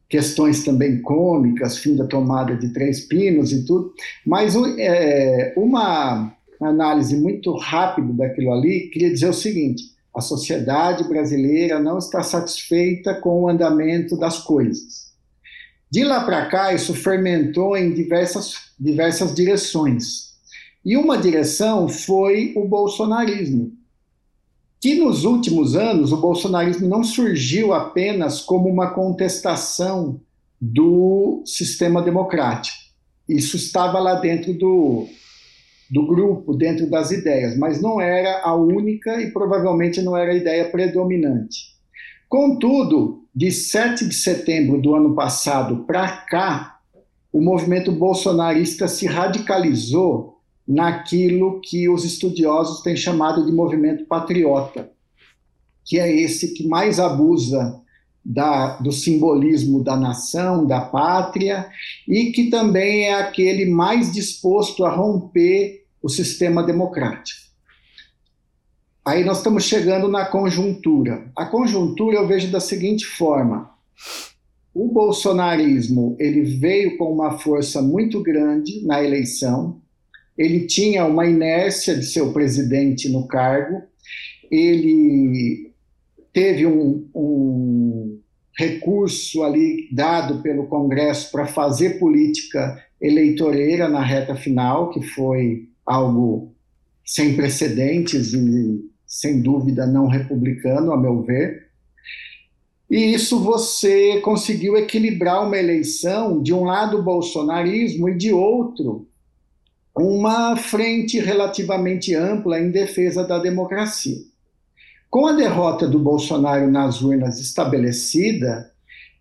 questões 0.09 0.63
também 0.63 1.01
cômicas, 1.01 1.77
fim 1.77 1.95
da 1.95 2.07
tomada 2.07 2.55
de 2.55 2.73
Três 2.73 3.01
Pinos 3.01 3.51
e 3.51 3.63
tudo, 3.63 3.93
mas 4.25 4.55
é, 4.77 5.53
uma 5.55 6.33
análise 6.59 7.15
muito 7.15 7.55
rápida 7.55 8.11
daquilo 8.13 8.51
ali 8.51 8.89
queria 8.89 9.11
dizer 9.13 9.29
o 9.29 9.33
seguinte: 9.33 9.83
a 10.13 10.19
sociedade 10.19 11.07
brasileira 11.07 11.79
não 11.79 11.99
está 11.99 12.23
satisfeita 12.23 13.13
com 13.13 13.43
o 13.43 13.49
andamento 13.49 14.17
das 14.17 14.39
coisas. 14.39 15.09
De 15.91 16.03
lá 16.03 16.23
para 16.23 16.45
cá, 16.47 16.73
isso 16.73 16.93
fermentou 16.93 17.75
em 17.75 17.93
diversas, 17.93 18.53
diversas 18.79 19.33
direções. 19.33 20.29
E 20.85 20.95
uma 20.95 21.17
direção 21.17 21.87
foi 21.89 22.53
o 22.55 22.67
bolsonarismo, 22.67 23.71
que 24.81 24.95
nos 24.95 25.25
últimos 25.25 25.75
anos 25.75 26.11
o 26.11 26.17
bolsonarismo 26.17 26.87
não 26.87 27.03
surgiu 27.03 27.73
apenas 27.73 28.41
como 28.41 28.69
uma 28.69 28.91
contestação 28.91 30.21
do 30.59 31.43
sistema 31.45 32.01
democrático. 32.01 32.77
Isso 33.27 33.57
estava 33.57 33.99
lá 33.99 34.15
dentro 34.15 34.53
do, 34.53 35.05
do 35.89 36.07
grupo, 36.07 36.53
dentro 36.53 36.89
das 36.89 37.11
ideias, 37.11 37.57
mas 37.57 37.81
não 37.81 37.99
era 37.99 38.41
a 38.43 38.55
única 38.55 39.21
e 39.21 39.31
provavelmente 39.31 40.01
não 40.01 40.15
era 40.15 40.31
a 40.31 40.35
ideia 40.35 40.69
predominante. 40.69 41.77
Contudo, 42.27 43.25
de 43.35 43.51
7 43.51 44.05
de 44.07 44.15
setembro 44.15 44.81
do 44.81 44.95
ano 44.95 45.13
passado 45.13 45.83
para 45.85 46.07
cá, 46.07 46.79
o 47.31 47.41
movimento 47.41 47.91
bolsonarista 47.91 48.87
se 48.87 49.05
radicalizou 49.05 50.38
naquilo 50.69 51.59
que 51.61 51.89
os 51.89 52.05
estudiosos 52.05 52.81
têm 52.81 52.95
chamado 52.95 53.43
de 53.43 53.51
movimento 53.51 54.05
patriota, 54.05 54.91
que 55.83 55.99
é 55.99 56.15
esse 56.15 56.53
que 56.53 56.67
mais 56.67 56.99
abusa 56.99 57.81
da, 58.23 58.77
do 58.77 58.91
simbolismo 58.91 59.83
da 59.83 59.97
nação, 59.97 60.67
da 60.67 60.81
pátria, 60.81 61.67
e 62.07 62.31
que 62.31 62.51
também 62.51 63.05
é 63.05 63.15
aquele 63.15 63.65
mais 63.65 64.11
disposto 64.13 64.85
a 64.85 64.95
romper 64.95 65.85
o 66.03 66.07
sistema 66.07 66.61
democrático. 66.61 67.49
Aí 69.03 69.25
nós 69.25 69.37
estamos 69.37 69.63
chegando 69.63 70.07
na 70.07 70.25
conjuntura. 70.25 71.31
A 71.35 71.47
conjuntura 71.47 72.17
eu 72.17 72.27
vejo 72.27 72.51
da 72.51 72.59
seguinte 72.59 73.07
forma: 73.07 73.71
o 74.71 74.87
bolsonarismo 74.87 76.15
ele 76.19 76.43
veio 76.43 76.95
com 76.95 77.11
uma 77.11 77.39
força 77.39 77.81
muito 77.81 78.21
grande 78.21 78.85
na 78.85 79.03
eleição. 79.03 79.81
Ele 80.39 80.61
tinha 80.61 81.05
uma 81.05 81.27
inércia 81.27 81.93
de 81.93 82.05
seu 82.05 82.31
presidente 82.31 83.09
no 83.09 83.27
cargo. 83.27 83.83
Ele 84.49 85.73
teve 86.31 86.65
um, 86.65 87.09
um 87.13 88.21
recurso 88.57 89.43
ali 89.43 89.89
dado 89.91 90.41
pelo 90.41 90.67
Congresso 90.67 91.29
para 91.29 91.45
fazer 91.45 91.99
política 91.99 92.81
eleitoreira 93.01 93.89
na 93.89 94.01
reta 94.01 94.33
final, 94.33 94.91
que 94.91 95.01
foi 95.01 95.67
algo 95.85 96.55
sem 97.05 97.35
precedentes 97.35 98.33
e 98.33 98.89
sem 99.05 99.41
dúvida 99.41 99.85
não 99.85 100.07
republicano, 100.07 100.93
a 100.93 100.97
meu 100.97 101.21
ver. 101.21 101.67
E 102.89 103.13
isso 103.13 103.43
você 103.43 104.21
conseguiu 104.21 104.77
equilibrar 104.77 105.45
uma 105.45 105.57
eleição, 105.57 106.41
de 106.41 106.53
um 106.53 106.63
lado 106.63 107.03
bolsonarismo 107.03 108.07
e 108.07 108.15
de 108.17 108.31
outro 108.31 109.08
uma 110.01 110.55
frente 110.55 111.19
relativamente 111.19 112.15
ampla 112.15 112.59
em 112.59 112.71
defesa 112.71 113.23
da 113.23 113.37
democracia. 113.37 114.17
Com 115.09 115.27
a 115.27 115.33
derrota 115.33 115.87
do 115.87 115.99
Bolsonaro 115.99 116.69
nas 116.71 117.01
urnas 117.01 117.39
estabelecida, 117.39 118.71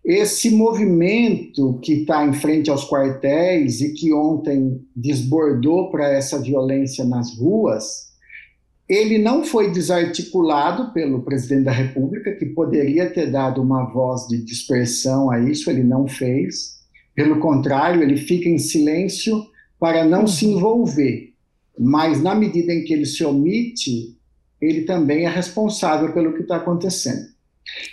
esse 0.05 0.49
movimento 0.51 1.79
que 1.83 1.93
está 2.01 2.25
em 2.25 2.31
frente 2.31 2.69
aos 2.69 2.87
quartéis 2.87 3.81
e 3.81 3.93
que 3.93 4.13
ontem 4.13 4.81
desbordou 4.95 5.91
para 5.91 6.07
essa 6.09 6.39
violência 6.39 7.03
nas 7.03 7.37
ruas, 7.37 8.09
ele 8.87 9.17
não 9.17 9.43
foi 9.43 9.71
desarticulado 9.71 10.93
pelo 10.93 11.23
presidente 11.23 11.65
da 11.65 11.71
República, 11.71 12.35
que 12.35 12.45
poderia 12.45 13.09
ter 13.09 13.29
dado 13.29 13.61
uma 13.61 13.83
voz 13.91 14.27
de 14.27 14.43
dispersão 14.43 15.29
a 15.29 15.39
isso, 15.39 15.69
ele 15.69 15.83
não 15.83 16.07
fez. 16.07 16.79
Pelo 17.13 17.39
contrário, 17.39 18.01
ele 18.01 18.17
fica 18.17 18.47
em 18.47 18.57
silêncio 18.57 19.45
para 19.79 20.03
não 20.03 20.27
se 20.27 20.45
uhum. 20.45 20.57
envolver. 20.57 21.33
Mas, 21.77 22.21
na 22.21 22.35
medida 22.35 22.73
em 22.73 22.83
que 22.83 22.93
ele 22.93 23.05
se 23.05 23.23
omite, 23.23 24.17
ele 24.61 24.81
também 24.81 25.25
é 25.25 25.29
responsável 25.29 26.13
pelo 26.13 26.33
que 26.33 26.41
está 26.41 26.57
acontecendo. 26.57 27.29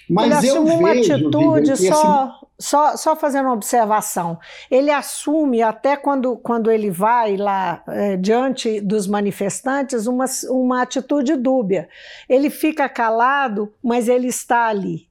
Mas 0.09 0.43
ele 0.45 0.51
assume 0.51 0.71
uma 0.73 0.93
atitude 0.93 1.77
só, 1.77 2.41
só, 2.59 2.97
só 2.97 3.17
fazendo 3.17 3.47
uma 3.47 3.55
observação. 3.55 4.39
Ele 4.71 4.91
assume, 4.91 5.63
até 5.63 5.97
quando, 5.97 6.37
quando 6.37 6.71
ele 6.71 6.91
vai 6.91 7.37
lá 7.37 7.83
é, 7.89 8.17
diante 8.17 8.81
dos 8.81 9.07
manifestantes, 9.07 10.07
uma, 10.07 10.25
uma 10.49 10.83
atitude 10.83 11.37
dúbia. 11.37 11.89
Ele 12.29 12.51
fica 12.51 12.89
calado, 12.89 13.73
mas 13.83 14.09
ele 14.09 14.29
está 14.29 14.67
ali, 14.67 15.09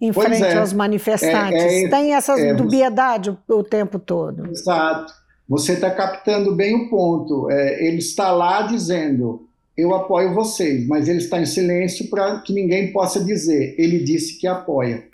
em 0.00 0.12
pois 0.12 0.28
frente 0.28 0.44
é. 0.44 0.58
aos 0.58 0.72
manifestantes. 0.72 1.62
É, 1.62 1.84
é 1.84 1.88
Tem 1.88 2.14
essa 2.14 2.38
é, 2.38 2.54
dubiedade 2.54 3.30
o, 3.30 3.38
o, 3.48 3.64
tempo 3.64 3.98
todo. 3.98 4.46
Exato. 4.50 5.19
Você 5.50 5.72
está 5.72 5.90
captando 5.90 6.54
bem 6.54 6.76
o 6.76 6.88
ponto. 6.88 7.50
É, 7.50 7.84
ele 7.84 7.98
está 7.98 8.30
lá 8.30 8.62
dizendo 8.62 9.48
eu 9.76 9.92
apoio 9.94 10.32
vocês, 10.32 10.86
mas 10.86 11.08
ele 11.08 11.18
está 11.18 11.40
em 11.40 11.46
silêncio 11.46 12.08
para 12.08 12.38
que 12.40 12.52
ninguém 12.52 12.92
possa 12.92 13.24
dizer, 13.24 13.74
ele 13.78 13.98
disse 14.00 14.38
que 14.38 14.46
apoia. 14.46 15.08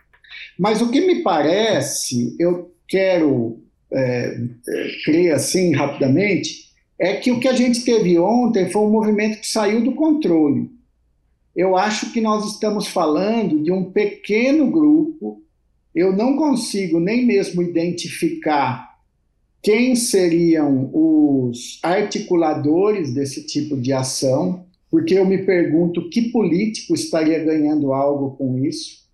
Mas 0.58 0.82
o 0.82 0.90
que 0.90 1.00
me 1.00 1.22
parece, 1.22 2.34
eu 2.38 2.74
quero 2.88 3.62
é, 3.90 4.38
é, 4.68 4.88
crer 5.04 5.32
assim 5.32 5.72
rapidamente, 5.72 6.66
é 6.98 7.14
que 7.14 7.30
o 7.30 7.38
que 7.38 7.48
a 7.48 7.52
gente 7.52 7.84
teve 7.84 8.18
ontem 8.18 8.68
foi 8.68 8.82
um 8.82 8.90
movimento 8.90 9.40
que 9.40 9.46
saiu 9.46 9.82
do 9.84 9.94
controle. 9.94 10.70
Eu 11.54 11.76
acho 11.76 12.12
que 12.12 12.20
nós 12.20 12.44
estamos 12.52 12.88
falando 12.88 13.62
de 13.62 13.70
um 13.70 13.90
pequeno 13.90 14.70
grupo, 14.70 15.40
eu 15.94 16.14
não 16.14 16.36
consigo 16.36 16.98
nem 16.98 17.24
mesmo 17.24 17.62
identificar 17.62 18.95
quem 19.62 19.96
seriam 19.96 20.90
os 20.92 21.80
articuladores 21.82 23.12
desse 23.12 23.46
tipo 23.46 23.76
de 23.76 23.92
ação, 23.92 24.64
porque 24.90 25.14
eu 25.14 25.26
me 25.26 25.38
pergunto 25.38 26.08
que 26.08 26.30
político 26.30 26.94
estaria 26.94 27.42
ganhando 27.42 27.92
algo 27.92 28.36
com 28.36 28.58
isso. 28.58 29.04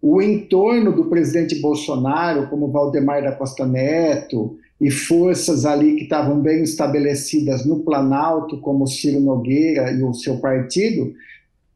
O 0.00 0.22
entorno 0.22 0.92
do 0.94 1.04
presidente 1.06 1.60
Bolsonaro, 1.60 2.48
como 2.48 2.70
Valdemar 2.70 3.22
da 3.22 3.32
Costa 3.32 3.66
Neto, 3.66 4.56
e 4.80 4.90
forças 4.90 5.66
ali 5.66 5.96
que 5.96 6.04
estavam 6.04 6.40
bem 6.40 6.62
estabelecidas 6.62 7.66
no 7.66 7.80
Planalto, 7.80 8.58
como 8.60 8.86
Ciro 8.86 9.20
Nogueira 9.20 9.92
e 9.92 10.02
o 10.02 10.14
seu 10.14 10.38
partido, 10.38 11.12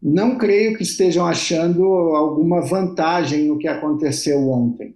não 0.03 0.39
creio 0.39 0.77
que 0.77 0.83
estejam 0.83 1.27
achando 1.27 1.85
alguma 1.85 2.63
vantagem 2.63 3.45
no 3.45 3.59
que 3.59 3.69
aconteceu 3.69 4.49
ontem. 4.49 4.95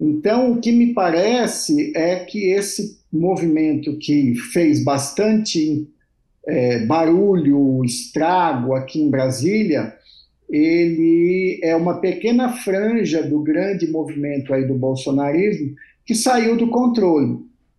Então, 0.00 0.52
o 0.52 0.60
que 0.60 0.72
me 0.72 0.94
parece 0.94 1.92
é 1.94 2.20
que 2.20 2.52
esse 2.52 2.98
movimento 3.12 3.98
que 3.98 4.34
fez 4.34 4.82
bastante 4.82 5.86
é, 6.46 6.86
barulho, 6.86 7.84
estrago 7.84 8.74
aqui 8.74 9.00
em 9.00 9.10
Brasília, 9.10 9.94
ele 10.48 11.60
é 11.62 11.76
uma 11.76 12.00
pequena 12.00 12.48
franja 12.50 13.22
do 13.22 13.40
grande 13.40 13.90
movimento 13.90 14.52
aí 14.54 14.66
do 14.66 14.74
bolsonarismo 14.74 15.74
que 16.04 16.14
saiu 16.14 16.56
do 16.56 16.68
controle. 16.70 17.38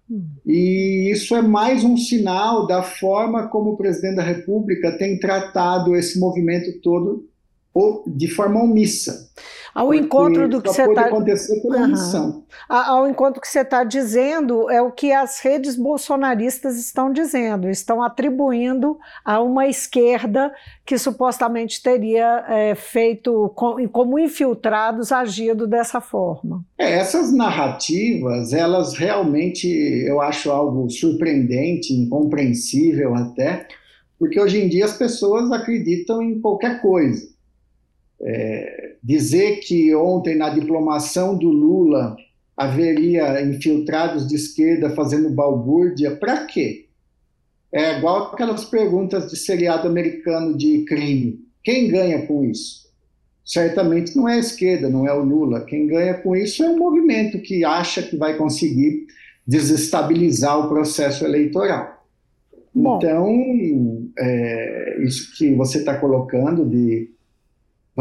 Hum. 0.09 0.23
E 0.45 1.09
isso 1.11 1.35
é 1.35 1.41
mais 1.41 1.83
um 1.83 1.97
sinal 1.97 2.67
da 2.67 2.83
forma 2.83 3.47
como 3.47 3.71
o 3.71 3.77
presidente 3.77 4.15
da 4.15 4.23
República 4.23 4.91
tem 4.97 5.19
tratado 5.19 5.95
esse 5.95 6.19
movimento 6.19 6.79
todo 6.81 7.27
de 8.07 8.27
forma 8.27 8.61
omissa. 8.61 9.29
Ao 9.73 9.93
encontro 9.93 10.49
do 10.49 10.61
que 10.61 10.69
você 10.69 10.83
está 10.83 11.01
acontecer 11.01 11.61
pela. 11.61 11.87
Ao 12.67 13.07
encontro 13.07 13.41
que 13.41 13.47
você 13.47 13.61
está 13.61 13.83
dizendo 13.83 14.69
é 14.69 14.81
o 14.81 14.91
que 14.91 15.11
as 15.11 15.39
redes 15.39 15.75
bolsonaristas 15.75 16.77
estão 16.77 17.11
dizendo, 17.11 17.69
estão 17.69 18.03
atribuindo 18.03 18.97
a 19.23 19.41
uma 19.41 19.67
esquerda 19.67 20.53
que 20.85 20.97
supostamente 20.97 21.81
teria 21.81 22.45
é, 22.49 22.75
feito 22.75 23.49
como 23.91 24.19
infiltrados 24.19 25.11
agido 25.11 25.65
dessa 25.65 26.01
forma. 26.01 26.65
É, 26.77 26.97
essas 26.97 27.31
narrativas, 27.31 28.53
elas 28.53 28.93
realmente 28.93 29.67
eu 29.67 30.19
acho 30.21 30.51
algo 30.51 30.89
surpreendente, 30.89 31.93
incompreensível 31.93 33.15
até, 33.15 33.67
porque 34.19 34.39
hoje 34.39 34.61
em 34.61 34.69
dia 34.69 34.85
as 34.85 34.97
pessoas 34.97 35.51
acreditam 35.51 36.21
em 36.21 36.39
qualquer 36.39 36.81
coisa. 36.81 37.30
É, 38.23 38.95
dizer 39.03 39.59
que 39.61 39.93
ontem, 39.95 40.35
na 40.35 40.49
diplomação 40.49 41.37
do 41.37 41.49
Lula, 41.49 42.15
haveria 42.55 43.41
infiltrados 43.41 44.27
de 44.27 44.35
esquerda 44.35 44.91
fazendo 44.91 45.29
balbúrdia, 45.29 46.15
para 46.15 46.45
quê? 46.45 46.87
É 47.73 47.97
igual 47.97 48.33
aquelas 48.33 48.65
perguntas 48.65 49.29
de 49.29 49.37
seriado 49.37 49.87
americano 49.87 50.55
de 50.57 50.83
crime. 50.83 51.39
Quem 51.63 51.87
ganha 51.87 52.25
com 52.27 52.43
isso? 52.43 52.81
Certamente 53.45 54.15
não 54.15 54.27
é 54.27 54.35
a 54.35 54.39
esquerda, 54.39 54.89
não 54.89 55.07
é 55.07 55.13
o 55.13 55.23
Lula. 55.23 55.65
Quem 55.65 55.87
ganha 55.87 56.13
com 56.15 56.35
isso 56.35 56.63
é 56.63 56.69
um 56.69 56.77
movimento 56.77 57.39
que 57.39 57.63
acha 57.63 58.03
que 58.03 58.15
vai 58.15 58.37
conseguir 58.37 59.07
desestabilizar 59.47 60.59
o 60.59 60.69
processo 60.69 61.25
eleitoral. 61.25 62.05
Bom. 62.73 62.97
Então, 62.97 64.07
é, 64.17 65.03
isso 65.03 65.35
que 65.37 65.53
você 65.55 65.79
está 65.79 65.97
colocando 65.97 66.65
de 66.65 67.09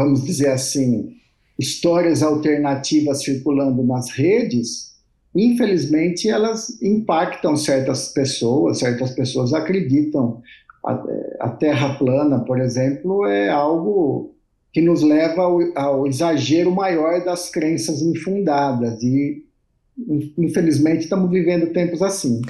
vamos 0.01 0.23
dizer 0.23 0.49
assim, 0.49 1.15
histórias 1.59 2.23
alternativas 2.23 3.23
circulando 3.23 3.83
nas 3.83 4.09
redes, 4.09 4.95
infelizmente 5.35 6.27
elas 6.27 6.81
impactam 6.81 7.55
certas 7.55 8.09
pessoas, 8.09 8.79
certas 8.79 9.11
pessoas 9.11 9.53
acreditam. 9.53 10.41
A, 10.83 11.03
a 11.41 11.49
Terra 11.49 11.93
plana, 11.99 12.39
por 12.39 12.59
exemplo, 12.59 13.25
é 13.27 13.49
algo 13.49 14.33
que 14.73 14.81
nos 14.81 15.03
leva 15.03 15.43
ao, 15.43 15.59
ao 15.75 16.07
exagero 16.07 16.71
maior 16.71 17.23
das 17.23 17.49
crenças 17.49 18.01
infundadas 18.01 19.03
e 19.03 19.45
infelizmente 20.37 21.01
estamos 21.01 21.29
vivendo 21.29 21.73
tempos 21.73 22.01
assim. 22.01 22.41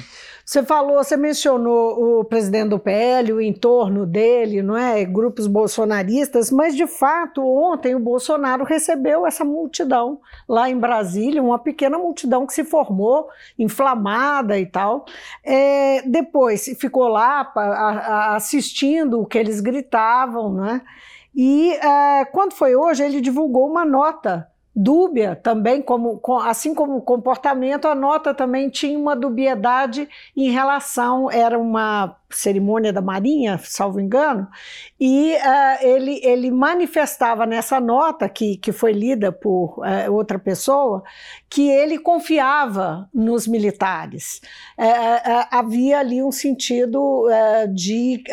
Você 0.44 0.62
falou, 0.62 1.02
você 1.02 1.16
mencionou 1.16 2.20
o 2.20 2.24
presidente 2.24 2.70
do 2.70 2.78
PL, 2.78 3.32
o 3.32 3.40
entorno 3.40 4.04
dele, 4.04 4.60
não 4.60 4.76
é? 4.76 5.04
Grupos 5.04 5.46
bolsonaristas, 5.46 6.50
mas 6.50 6.74
de 6.74 6.86
fato, 6.86 7.42
ontem 7.42 7.94
o 7.94 8.00
Bolsonaro 8.00 8.64
recebeu 8.64 9.24
essa 9.26 9.44
multidão 9.44 10.20
lá 10.48 10.68
em 10.68 10.76
Brasília, 10.76 11.42
uma 11.42 11.58
pequena 11.58 11.96
multidão 11.96 12.46
que 12.46 12.52
se 12.52 12.64
formou, 12.64 13.28
inflamada 13.56 14.58
e 14.58 14.66
tal. 14.66 15.06
É, 15.44 16.02
depois 16.02 16.64
ficou 16.78 17.06
lá 17.06 17.52
assistindo 18.34 19.20
o 19.20 19.26
que 19.26 19.38
eles 19.38 19.60
gritavam, 19.60 20.52
né? 20.52 20.82
E 21.34 21.72
é, 21.72 22.24
quando 22.26 22.52
foi 22.52 22.76
hoje, 22.76 23.02
ele 23.02 23.20
divulgou 23.20 23.66
uma 23.66 23.84
nota 23.84 24.51
dúbia 24.74 25.36
também, 25.36 25.82
como, 25.82 26.20
assim 26.44 26.74
como 26.74 26.96
o 26.96 27.02
comportamento, 27.02 27.86
a 27.86 27.94
nota 27.94 28.32
também 28.32 28.70
tinha 28.70 28.98
uma 28.98 29.14
dubiedade 29.14 30.08
em 30.36 30.50
relação, 30.50 31.30
era 31.30 31.58
uma 31.58 32.16
cerimônia 32.30 32.92
da 32.92 33.02
Marinha, 33.02 33.60
salvo 33.62 34.00
engano, 34.00 34.48
e 34.98 35.34
uh, 35.34 35.86
ele, 35.86 36.20
ele 36.24 36.50
manifestava 36.50 37.44
nessa 37.44 37.78
nota, 37.78 38.28
que, 38.28 38.56
que 38.56 38.72
foi 38.72 38.92
lida 38.92 39.30
por 39.30 39.78
uh, 39.80 40.10
outra 40.10 40.38
pessoa, 40.38 41.02
que 41.50 41.68
ele 41.68 41.98
confiava 41.98 43.08
nos 43.12 43.46
militares. 43.46 44.40
Uh, 44.78 45.46
havia 45.50 45.98
ali 45.98 46.22
um 46.22 46.32
sentido 46.32 47.26
de 47.74 48.24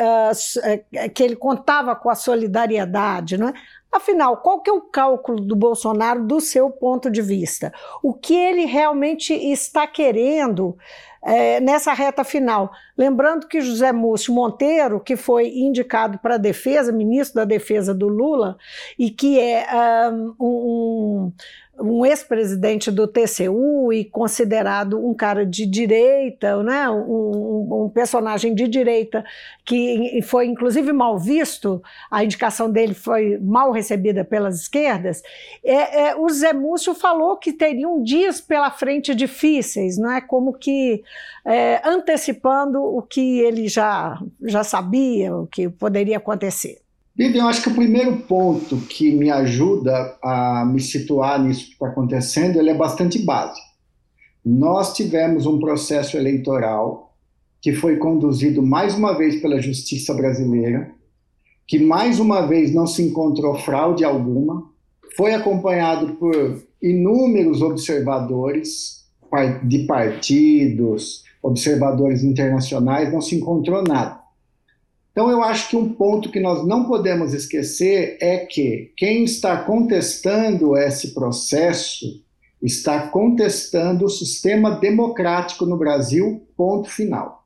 que 1.13 1.23
ele 1.23 1.35
contava 1.35 1.95
com 1.95 2.09
a 2.09 2.15
solidariedade, 2.15 3.37
não 3.37 3.49
é? 3.49 3.53
Afinal, 3.91 4.37
qual 4.37 4.61
que 4.61 4.69
é 4.69 4.73
o 4.73 4.81
cálculo 4.81 5.41
do 5.41 5.55
Bolsonaro 5.55 6.23
do 6.23 6.39
seu 6.39 6.69
ponto 6.69 7.09
de 7.09 7.21
vista? 7.21 7.73
O 8.03 8.13
que 8.13 8.35
ele 8.35 8.65
realmente 8.65 9.33
está 9.33 9.87
querendo 9.87 10.77
é, 11.23 11.59
nessa 11.59 11.91
reta 11.93 12.23
final? 12.23 12.71
Lembrando 12.95 13.47
que 13.47 13.61
José 13.61 13.91
Múcio 13.91 14.31
Monteiro, 14.31 14.99
que 14.99 15.15
foi 15.15 15.49
indicado 15.49 16.19
para 16.19 16.35
a 16.35 16.37
defesa, 16.37 16.91
ministro 16.91 17.37
da 17.37 17.45
defesa 17.45 17.91
do 17.91 18.07
Lula, 18.07 18.57
e 18.97 19.09
que 19.09 19.39
é 19.39 19.65
um, 20.11 20.35
um 20.39 21.33
um 21.81 22.05
ex-presidente 22.05 22.91
do 22.91 23.07
TCU 23.07 23.91
e 23.93 24.05
considerado 24.05 25.03
um 25.03 25.13
cara 25.13 25.45
de 25.45 25.65
direita, 25.65 26.61
né? 26.63 26.89
Um, 26.89 27.85
um, 27.85 27.89
personagem 27.89 28.53
de 28.53 28.67
direita 28.67 29.23
que 29.65 30.21
foi 30.23 30.45
inclusive 30.45 30.91
mal 30.93 31.17
visto, 31.17 31.81
a 32.09 32.23
indicação 32.23 32.71
dele 32.71 32.93
foi 32.93 33.37
mal 33.39 33.71
recebida 33.71 34.23
pelas 34.23 34.61
esquerdas. 34.61 35.21
É, 35.63 36.09
é, 36.09 36.15
o 36.15 36.29
Zé 36.29 36.53
Múcio 36.53 36.93
falou 36.93 37.37
que 37.37 37.53
teriam 37.53 38.01
dias 38.01 38.41
pela 38.41 38.71
frente 38.71 39.15
difíceis, 39.15 39.97
não 39.97 40.11
é 40.11 40.21
como 40.21 40.53
que 40.53 41.03
é, 41.45 41.81
antecipando 41.87 42.81
o 42.81 43.01
que 43.01 43.39
ele 43.39 43.67
já, 43.67 44.19
já 44.41 44.63
sabia, 44.63 45.35
o 45.35 45.47
que 45.47 45.69
poderia 45.69 46.17
acontecer. 46.17 46.79
Vivian, 47.19 47.43
eu 47.43 47.47
acho 47.49 47.63
que 47.63 47.69
o 47.69 47.75
primeiro 47.75 48.15
ponto 48.15 48.77
que 48.77 49.11
me 49.11 49.29
ajuda 49.29 50.17
a 50.23 50.63
me 50.63 50.79
situar 50.79 51.37
nisso 51.43 51.65
que 51.65 51.73
está 51.73 51.87
acontecendo, 51.87 52.57
ele 52.57 52.69
é 52.69 52.73
bastante 52.73 53.19
básico. 53.19 53.67
Nós 54.45 54.93
tivemos 54.93 55.45
um 55.45 55.59
processo 55.59 56.15
eleitoral 56.15 57.13
que 57.61 57.73
foi 57.73 57.97
conduzido 57.97 58.61
mais 58.63 58.95
uma 58.95 59.17
vez 59.17 59.41
pela 59.41 59.61
justiça 59.61 60.13
brasileira, 60.13 60.91
que 61.67 61.77
mais 61.77 62.21
uma 62.21 62.47
vez 62.47 62.73
não 62.73 62.87
se 62.87 63.03
encontrou 63.03 63.53
fraude 63.55 64.05
alguma, 64.05 64.71
foi 65.17 65.33
acompanhado 65.33 66.13
por 66.13 66.63
inúmeros 66.81 67.61
observadores 67.61 69.03
de 69.63 69.79
partidos, 69.79 71.25
observadores 71.43 72.23
internacionais, 72.23 73.11
não 73.11 73.19
se 73.19 73.35
encontrou 73.35 73.83
nada. 73.83 74.18
Então, 75.11 75.29
eu 75.29 75.43
acho 75.43 75.69
que 75.69 75.75
um 75.75 75.93
ponto 75.93 76.31
que 76.31 76.39
nós 76.39 76.65
não 76.65 76.85
podemos 76.85 77.33
esquecer 77.33 78.17
é 78.21 78.37
que 78.37 78.93
quem 78.95 79.23
está 79.23 79.57
contestando 79.57 80.77
esse 80.77 81.13
processo 81.13 82.23
está 82.61 83.07
contestando 83.07 84.05
o 84.05 84.09
sistema 84.09 84.71
democrático 84.71 85.65
no 85.65 85.77
Brasil, 85.77 86.47
ponto 86.55 86.89
final. 86.89 87.45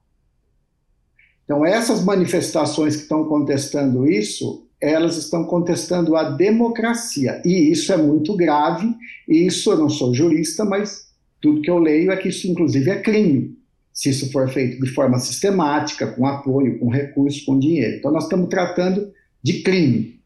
Então, 1.46 1.66
essas 1.66 2.04
manifestações 2.04 2.96
que 2.96 3.04
estão 3.04 3.26
contestando 3.26 4.10
isso, 4.10 4.68
elas 4.82 5.18
estão 5.18 5.46
contestando 5.46 6.16
a 6.16 6.24
democracia. 6.24 7.42
E 7.46 7.72
isso 7.72 7.94
é 7.94 7.98
muito 7.98 8.36
grave, 8.36 8.94
e 9.28 9.46
isso 9.46 9.72
eu 9.72 9.78
não 9.78 9.90
sou 9.90 10.14
jurista, 10.14 10.66
mas 10.66 11.08
tudo 11.42 11.62
que 11.62 11.70
eu 11.70 11.78
leio 11.80 12.12
é 12.12 12.18
que 12.18 12.30
isso, 12.30 12.48
inclusive, 12.48 12.90
é 12.90 13.02
crime 13.02 13.63
se 13.94 14.10
isso 14.10 14.32
for 14.32 14.50
feito 14.50 14.84
de 14.84 14.90
forma 14.92 15.20
sistemática, 15.20 16.08
com 16.08 16.26
apoio, 16.26 16.80
com 16.80 16.90
recursos, 16.90 17.42
com 17.42 17.60
dinheiro. 17.60 17.98
Então, 17.98 18.12
nós 18.12 18.24
estamos 18.24 18.50
tratando 18.50 19.14
de 19.42 19.62
crime. 19.62 20.20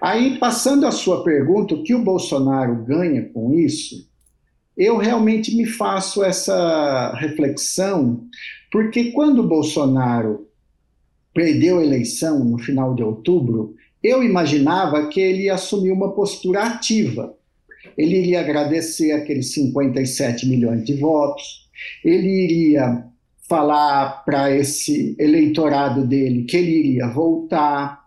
Aí, 0.00 0.38
passando 0.38 0.86
a 0.86 0.92
sua 0.92 1.24
pergunta, 1.24 1.74
o 1.74 1.82
que 1.82 1.94
o 1.94 2.02
Bolsonaro 2.02 2.84
ganha 2.84 3.22
com 3.22 3.52
isso? 3.52 4.08
Eu 4.76 4.96
realmente 4.96 5.54
me 5.54 5.66
faço 5.66 6.24
essa 6.24 7.12
reflexão, 7.16 8.24
porque 8.70 9.10
quando 9.10 9.40
o 9.40 9.48
Bolsonaro 9.48 10.48
perdeu 11.34 11.78
a 11.78 11.84
eleição 11.84 12.44
no 12.44 12.58
final 12.58 12.94
de 12.94 13.02
outubro, 13.02 13.74
eu 14.02 14.22
imaginava 14.22 15.08
que 15.08 15.20
ele 15.20 15.44
ia 15.44 15.54
assumir 15.54 15.90
uma 15.90 16.14
postura 16.14 16.62
ativa. 16.62 17.34
Ele 17.96 18.16
iria 18.16 18.40
agradecer 18.40 19.12
aqueles 19.12 19.52
57 19.52 20.48
milhões 20.48 20.84
de 20.84 20.94
votos, 20.94 21.68
ele 22.04 22.28
iria 22.28 23.04
falar 23.48 24.24
para 24.24 24.54
esse 24.54 25.16
eleitorado 25.18 26.06
dele 26.06 26.44
que 26.44 26.56
ele 26.56 26.70
iria 26.70 27.08
voltar, 27.08 28.06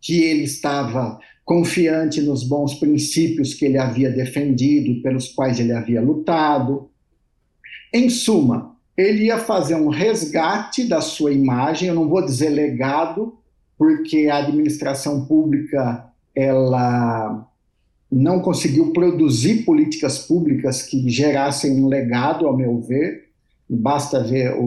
que 0.00 0.22
ele 0.22 0.44
estava 0.44 1.18
confiante 1.44 2.20
nos 2.20 2.44
bons 2.44 2.74
princípios 2.74 3.54
que 3.54 3.64
ele 3.64 3.78
havia 3.78 4.10
defendido, 4.10 5.02
pelos 5.02 5.28
quais 5.28 5.58
ele 5.58 5.72
havia 5.72 6.00
lutado. 6.00 6.90
Em 7.92 8.08
suma, 8.08 8.76
ele 8.96 9.24
ia 9.24 9.38
fazer 9.38 9.74
um 9.74 9.88
resgate 9.88 10.84
da 10.84 11.00
sua 11.00 11.32
imagem, 11.32 11.88
eu 11.88 11.94
não 11.94 12.08
vou 12.08 12.24
dizer 12.24 12.50
legado, 12.50 13.38
porque 13.76 14.28
a 14.30 14.38
administração 14.38 15.24
pública 15.26 16.06
ela 16.34 17.49
não 18.10 18.40
conseguiu 18.40 18.92
produzir 18.92 19.64
políticas 19.64 20.18
públicas 20.18 20.82
que 20.82 21.08
gerassem 21.08 21.80
um 21.80 21.86
legado, 21.86 22.46
ao 22.46 22.56
meu 22.56 22.80
ver. 22.80 23.28
Basta 23.68 24.22
ver 24.22 24.52
o, 24.56 24.64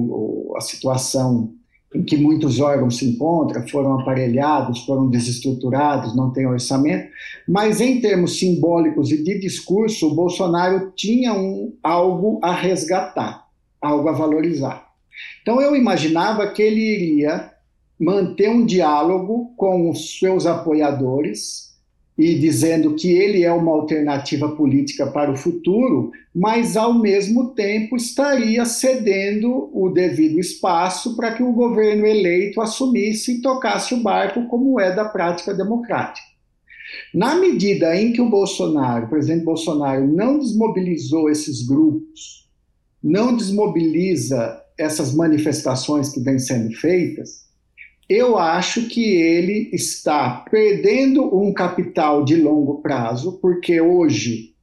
o, 0.51 0.53
a 0.55 0.61
situação 0.61 1.53
em 1.93 2.03
que 2.03 2.17
muitos 2.17 2.59
órgãos 2.59 2.97
se 2.97 3.05
encontram, 3.05 3.67
foram 3.67 3.99
aparelhados, 3.99 4.83
foram 4.85 5.09
desestruturados, 5.09 6.15
não 6.15 6.31
tem 6.31 6.47
orçamento, 6.47 7.07
mas 7.47 7.79
em 7.79 8.01
termos 8.01 8.39
simbólicos 8.39 9.11
e 9.11 9.23
de 9.23 9.39
discurso, 9.39 10.07
o 10.07 10.15
Bolsonaro 10.15 10.91
tinha 10.95 11.33
um, 11.33 11.73
algo 11.83 12.39
a 12.41 12.51
resgatar, 12.51 13.45
algo 13.79 14.09
a 14.09 14.13
valorizar. 14.13 14.87
Então 15.41 15.61
eu 15.61 15.75
imaginava 15.75 16.47
que 16.47 16.63
ele 16.63 16.81
iria 16.81 17.51
manter 17.99 18.49
um 18.49 18.65
diálogo 18.65 19.53
com 19.55 19.89
os 19.89 20.17
seus 20.17 20.47
apoiadores, 20.47 21.72
e 22.17 22.35
dizendo 22.35 22.93
que 22.95 23.11
ele 23.11 23.43
é 23.43 23.51
uma 23.51 23.71
alternativa 23.71 24.49
política 24.49 25.07
para 25.07 25.31
o 25.31 25.37
futuro, 25.37 26.11
mas 26.33 26.77
ao 26.77 26.93
mesmo 26.93 27.49
tempo 27.55 27.95
estaria 27.95 28.65
cedendo 28.65 29.69
o 29.73 29.89
devido 29.89 30.39
espaço 30.39 31.15
para 31.15 31.33
que 31.33 31.41
o 31.41 31.53
governo 31.53 32.05
eleito 32.05 32.61
assumisse 32.61 33.33
e 33.33 33.41
tocasse 33.41 33.93
o 33.93 34.01
barco 34.01 34.47
como 34.47 34.79
é 34.79 34.95
da 34.95 35.05
prática 35.05 35.53
democrática. 35.53 36.27
Na 37.13 37.35
medida 37.35 37.95
em 37.95 38.13
que 38.13 38.21
o 38.21 38.29
Bolsonaro, 38.29 39.05
o 39.05 39.09
presidente 39.09 39.43
Bolsonaro, 39.43 40.07
não 40.07 40.37
desmobilizou 40.37 41.29
esses 41.29 41.65
grupos, 41.65 42.47
não 43.01 43.35
desmobiliza 43.35 44.61
essas 44.77 45.13
manifestações 45.13 46.09
que 46.09 46.19
vêm 46.19 46.37
sendo 46.37 46.71
feitas, 46.75 47.42
eu 48.13 48.37
acho 48.37 48.87
que 48.87 49.03
ele 49.03 49.69
está 49.73 50.45
perdendo 50.49 51.35
um 51.35 51.51
capital 51.51 52.23
de 52.23 52.35
longo 52.35 52.81
prazo, 52.81 53.39
porque 53.41 53.81
hoje 53.81 54.53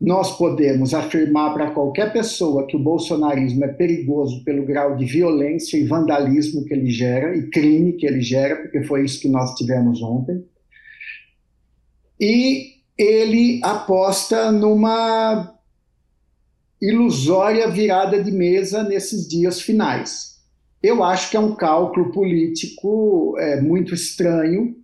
nós 0.00 0.36
podemos 0.36 0.94
afirmar 0.94 1.54
para 1.54 1.70
qualquer 1.70 2.12
pessoa 2.12 2.66
que 2.66 2.76
o 2.76 2.82
bolsonarismo 2.82 3.64
é 3.64 3.68
perigoso 3.68 4.44
pelo 4.44 4.64
grau 4.64 4.94
de 4.94 5.04
violência 5.04 5.76
e 5.76 5.86
vandalismo 5.86 6.64
que 6.64 6.74
ele 6.74 6.90
gera 6.90 7.36
e 7.36 7.48
crime 7.50 7.94
que 7.94 8.06
ele 8.06 8.20
gera, 8.20 8.56
porque 8.56 8.84
foi 8.84 9.04
isso 9.04 9.20
que 9.20 9.28
nós 9.28 9.54
tivemos 9.54 10.02
ontem. 10.02 10.44
E 12.20 12.74
ele 12.96 13.60
aposta 13.64 14.52
numa 14.52 15.54
ilusória 16.80 17.68
virada 17.68 18.22
de 18.22 18.30
mesa 18.30 18.84
nesses 18.84 19.26
dias 19.26 19.60
finais. 19.60 20.37
Eu 20.82 21.02
acho 21.02 21.30
que 21.30 21.36
é 21.36 21.40
um 21.40 21.54
cálculo 21.54 22.12
político 22.12 23.36
é, 23.38 23.60
muito 23.60 23.94
estranho 23.94 24.76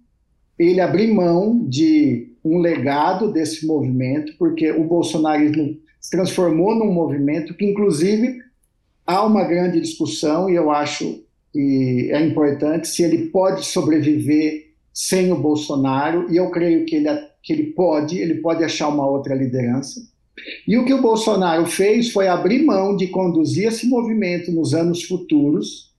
ele 0.59 0.81
abrir 0.81 1.13
mão 1.13 1.67
de 1.69 2.33
um 2.45 2.59
legado 2.59 3.33
desse 3.33 3.67
movimento, 3.67 4.35
porque 4.39 4.71
o 4.71 4.85
bolsonarismo 4.85 5.77
se 6.01 6.11
transformou 6.11 6.75
num 6.75 6.93
movimento 6.93 7.55
que, 7.55 7.65
inclusive, 7.65 8.39
há 9.07 9.25
uma 9.25 9.45
grande 9.45 9.81
discussão, 9.81 10.49
e 10.49 10.55
eu 10.55 10.71
acho 10.71 11.25
que 11.53 12.11
é 12.13 12.25
importante, 12.25 12.89
se 12.89 13.03
ele 13.03 13.27
pode 13.27 13.65
sobreviver 13.65 14.73
sem 14.93 15.33
o 15.33 15.41
Bolsonaro, 15.41 16.33
e 16.33 16.37
eu 16.37 16.51
creio 16.51 16.85
que 16.85 16.97
ele, 16.97 17.09
que 17.43 17.53
ele 17.53 17.73
pode, 17.73 18.19
ele 18.19 18.37
pode 18.37 18.63
achar 18.63 18.89
uma 18.89 19.09
outra 19.09 19.35
liderança. 19.35 20.01
E 20.67 20.77
o 20.77 20.85
que 20.85 20.93
o 20.93 21.01
Bolsonaro 21.01 21.67
fez 21.67 22.11
foi 22.11 22.29
abrir 22.29 22.65
mão 22.65 22.97
de 22.97 23.07
conduzir 23.09 23.69
esse 23.69 23.87
movimento 23.87 24.51
nos 24.51 24.75
anos 24.75 25.05
futuros 25.05 25.93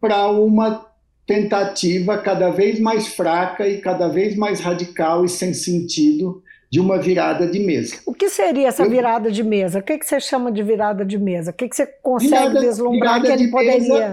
para 0.00 0.28
uma 0.30 0.86
tentativa 1.26 2.18
cada 2.18 2.50
vez 2.50 2.80
mais 2.80 3.06
fraca 3.06 3.68
e 3.68 3.80
cada 3.80 4.08
vez 4.08 4.36
mais 4.36 4.60
radical 4.60 5.24
e 5.24 5.28
sem 5.28 5.54
sentido 5.54 6.42
de 6.70 6.80
uma 6.80 6.98
virada 6.98 7.46
de 7.46 7.58
mesa. 7.58 7.96
O 8.06 8.14
que 8.14 8.28
seria 8.28 8.68
essa 8.68 8.88
virada 8.88 9.30
de 9.30 9.42
mesa? 9.42 9.80
O 9.80 9.82
que, 9.82 9.98
que 9.98 10.06
você 10.06 10.20
chama 10.20 10.52
de 10.52 10.62
virada 10.62 11.04
de 11.04 11.18
mesa? 11.18 11.50
O 11.50 11.54
que, 11.54 11.68
que 11.68 11.74
você 11.74 11.86
consegue 11.86 12.30
virada, 12.30 12.60
vislumbrar 12.60 13.20
virada 13.20 13.36
que 13.36 13.42
ele 13.42 13.50
poderia, 13.50 14.12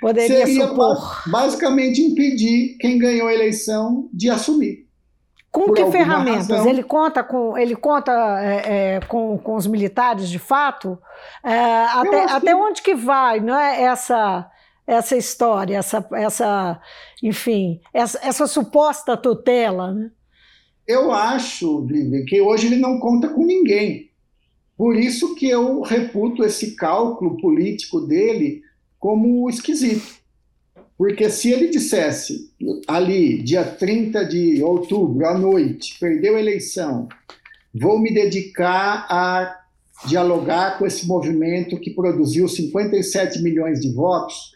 poderia 0.00 0.46
seria 0.46 0.66
supor? 0.68 1.22
Basicamente 1.26 2.02
impedir 2.02 2.76
quem 2.78 2.98
ganhou 2.98 3.28
a 3.28 3.34
eleição 3.34 4.08
de 4.12 4.28
assumir. 4.28 4.85
Com 5.56 5.72
que 5.72 5.86
ferramentas? 5.90 6.48
Razão. 6.48 6.68
Ele 6.68 6.82
conta 6.82 7.24
com 7.24 7.56
ele 7.56 7.74
conta 7.74 8.12
é, 8.42 8.96
é, 8.96 9.00
com, 9.00 9.38
com 9.38 9.54
os 9.54 9.66
militares 9.66 10.28
de 10.28 10.38
fato? 10.38 10.98
É, 11.42 11.84
até, 11.84 12.24
até 12.24 12.54
onde 12.54 12.82
que 12.82 12.94
vai 12.94 13.40
não 13.40 13.58
é 13.58 13.82
essa 13.82 14.50
essa 14.86 15.16
história, 15.16 15.78
essa, 15.78 16.06
essa 16.12 16.80
enfim, 17.22 17.80
essa, 17.92 18.20
essa 18.22 18.46
suposta 18.46 19.16
tutela? 19.16 19.92
Né? 19.92 20.10
Eu 20.86 21.10
acho, 21.10 21.84
Vivi, 21.84 22.24
que 22.24 22.40
hoje 22.40 22.68
ele 22.68 22.76
não 22.76 23.00
conta 23.00 23.28
com 23.28 23.44
ninguém. 23.44 24.10
Por 24.76 24.94
isso 24.94 25.34
que 25.34 25.48
eu 25.48 25.80
reputo 25.80 26.44
esse 26.44 26.76
cálculo 26.76 27.36
político 27.38 28.00
dele 28.02 28.62
como 28.98 29.48
esquisito. 29.48 30.20
Porque 30.96 31.28
se 31.28 31.52
ele 31.52 31.68
dissesse 31.68 32.50
ali, 32.86 33.42
dia 33.42 33.64
30 33.64 34.24
de 34.24 34.62
outubro, 34.62 35.26
à 35.26 35.36
noite, 35.36 35.98
perdeu 36.00 36.36
a 36.36 36.40
eleição, 36.40 37.08
vou 37.74 37.98
me 37.98 38.12
dedicar 38.12 39.06
a 39.10 39.60
dialogar 40.06 40.78
com 40.78 40.86
esse 40.86 41.06
movimento 41.06 41.78
que 41.78 41.90
produziu 41.90 42.48
57 42.48 43.42
milhões 43.42 43.80
de 43.80 43.92
votos, 43.92 44.52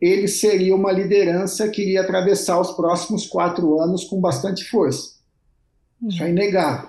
ele 0.00 0.28
seria 0.28 0.74
uma 0.74 0.92
liderança 0.92 1.68
que 1.68 1.82
iria 1.82 2.02
atravessar 2.02 2.60
os 2.60 2.72
próximos 2.72 3.26
quatro 3.26 3.80
anos 3.80 4.04
com 4.04 4.20
bastante 4.20 4.64
força. 4.64 5.14
Isso 6.06 6.22
é 6.22 6.30
inegável. 6.30 6.88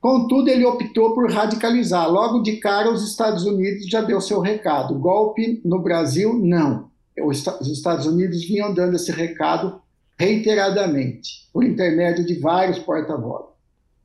Contudo, 0.00 0.48
ele 0.48 0.64
optou 0.64 1.14
por 1.14 1.30
radicalizar. 1.30 2.08
Logo 2.08 2.40
de 2.40 2.58
cara, 2.58 2.92
os 2.92 3.02
Estados 3.08 3.44
Unidos 3.44 3.86
já 3.88 4.00
deu 4.00 4.20
seu 4.20 4.40
recado. 4.40 4.98
Golpe 4.98 5.60
no 5.64 5.80
Brasil, 5.80 6.38
não. 6.38 6.88
Os 7.22 7.68
Estados 7.68 8.06
Unidos 8.06 8.44
vinham 8.44 8.72
dando 8.72 8.96
esse 8.96 9.12
recado 9.12 9.80
reiteradamente, 10.18 11.48
por 11.52 11.64
intermédio 11.64 12.26
de 12.26 12.34
vários 12.34 12.78
porta-vozes. 12.78 13.48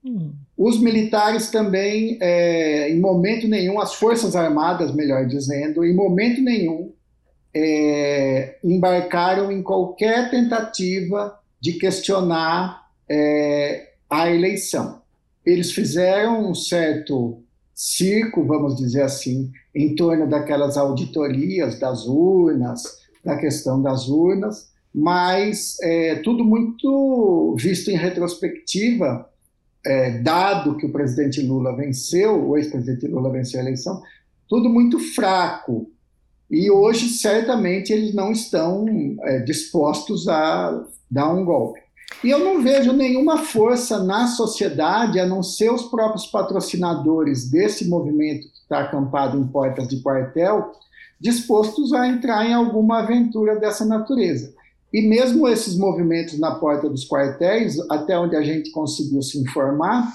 Hum. 0.05 0.31
Os 0.55 0.79
militares 0.79 1.49
também, 1.49 2.17
é, 2.21 2.89
em 2.89 2.99
momento 2.99 3.47
nenhum, 3.47 3.79
as 3.79 3.95
Forças 3.95 4.35
Armadas, 4.35 4.93
melhor 4.93 5.25
dizendo, 5.25 5.83
em 5.83 5.93
momento 5.93 6.41
nenhum, 6.41 6.91
é, 7.53 8.57
embarcaram 8.63 9.51
em 9.51 9.63
qualquer 9.63 10.29
tentativa 10.29 11.39
de 11.59 11.73
questionar 11.73 12.87
é, 13.09 13.93
a 14.09 14.29
eleição. 14.29 15.01
Eles 15.45 15.71
fizeram 15.71 16.49
um 16.49 16.53
certo 16.53 17.41
circo, 17.73 18.45
vamos 18.45 18.75
dizer 18.75 19.01
assim, 19.01 19.51
em 19.73 19.95
torno 19.95 20.27
daquelas 20.27 20.77
auditorias 20.77 21.79
das 21.79 22.05
urnas, 22.05 23.02
da 23.23 23.37
questão 23.37 23.81
das 23.81 24.07
urnas, 24.09 24.71
mas 24.93 25.77
é, 25.81 26.15
tudo 26.15 26.43
muito 26.43 27.55
visto 27.57 27.89
em 27.89 27.95
retrospectiva, 27.95 29.27
é, 29.85 30.19
dado 30.19 30.77
que 30.77 30.85
o 30.85 30.91
presidente 30.91 31.41
Lula 31.41 31.75
venceu, 31.75 32.49
o 32.49 32.57
ex-presidente 32.57 33.07
Lula 33.07 33.31
venceu 33.31 33.59
a 33.59 33.63
eleição, 33.63 34.01
tudo 34.47 34.69
muito 34.69 34.99
fraco. 34.99 35.89
E 36.49 36.69
hoje, 36.69 37.09
certamente, 37.09 37.91
eles 37.91 38.13
não 38.13 38.31
estão 38.31 38.85
é, 39.21 39.39
dispostos 39.39 40.27
a 40.27 40.85
dar 41.09 41.33
um 41.33 41.43
golpe. 41.43 41.81
E 42.23 42.29
eu 42.29 42.39
não 42.39 42.61
vejo 42.61 42.93
nenhuma 42.93 43.39
força 43.39 44.03
na 44.03 44.27
sociedade, 44.27 45.19
a 45.19 45.25
não 45.25 45.41
ser 45.41 45.71
os 45.71 45.83
próprios 45.83 46.27
patrocinadores 46.27 47.49
desse 47.49 47.89
movimento 47.89 48.47
que 48.49 48.57
está 48.59 48.81
acampado 48.81 49.37
em 49.37 49.47
portas 49.47 49.87
de 49.87 50.01
quartel, 50.01 50.71
dispostos 51.23 51.93
a 51.93 52.05
entrar 52.05 52.45
em 52.45 52.53
alguma 52.53 52.99
aventura 52.99 53.55
dessa 53.55 53.85
natureza. 53.85 54.53
E 54.91 55.01
mesmo 55.01 55.47
esses 55.47 55.77
movimentos 55.77 56.37
na 56.37 56.55
porta 56.55 56.89
dos 56.89 57.07
quartéis, 57.07 57.79
até 57.89 58.19
onde 58.19 58.35
a 58.35 58.43
gente 58.43 58.71
conseguiu 58.71 59.21
se 59.21 59.39
informar, 59.39 60.13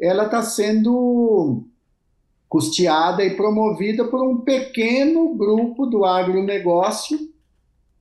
ela 0.00 0.24
está 0.24 0.42
sendo 0.42 1.62
custeada 2.48 3.22
e 3.22 3.36
promovida 3.36 4.06
por 4.06 4.26
um 4.26 4.38
pequeno 4.38 5.34
grupo 5.34 5.84
do 5.84 6.06
agronegócio 6.06 7.18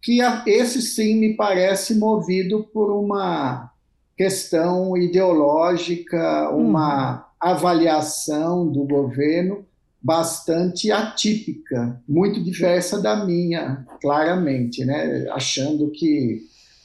que 0.01 0.19
esse 0.47 0.81
sim 0.81 1.15
me 1.15 1.35
parece 1.35 1.95
movido 1.95 2.63
por 2.71 2.89
uma 2.89 3.71
questão 4.15 4.95
ideológica, 4.95 6.49
uma 6.51 7.17
hum. 7.17 7.21
avaliação 7.37 8.71
do 8.71 8.85
governo 8.85 9.65
bastante 10.05 10.91
atípica, 10.91 11.99
muito 12.07 12.39
diversa 12.43 13.01
da 13.01 13.25
minha, 13.25 13.87
claramente, 13.99 14.85
né? 14.85 15.27
achando 15.31 15.89
que 15.89 16.43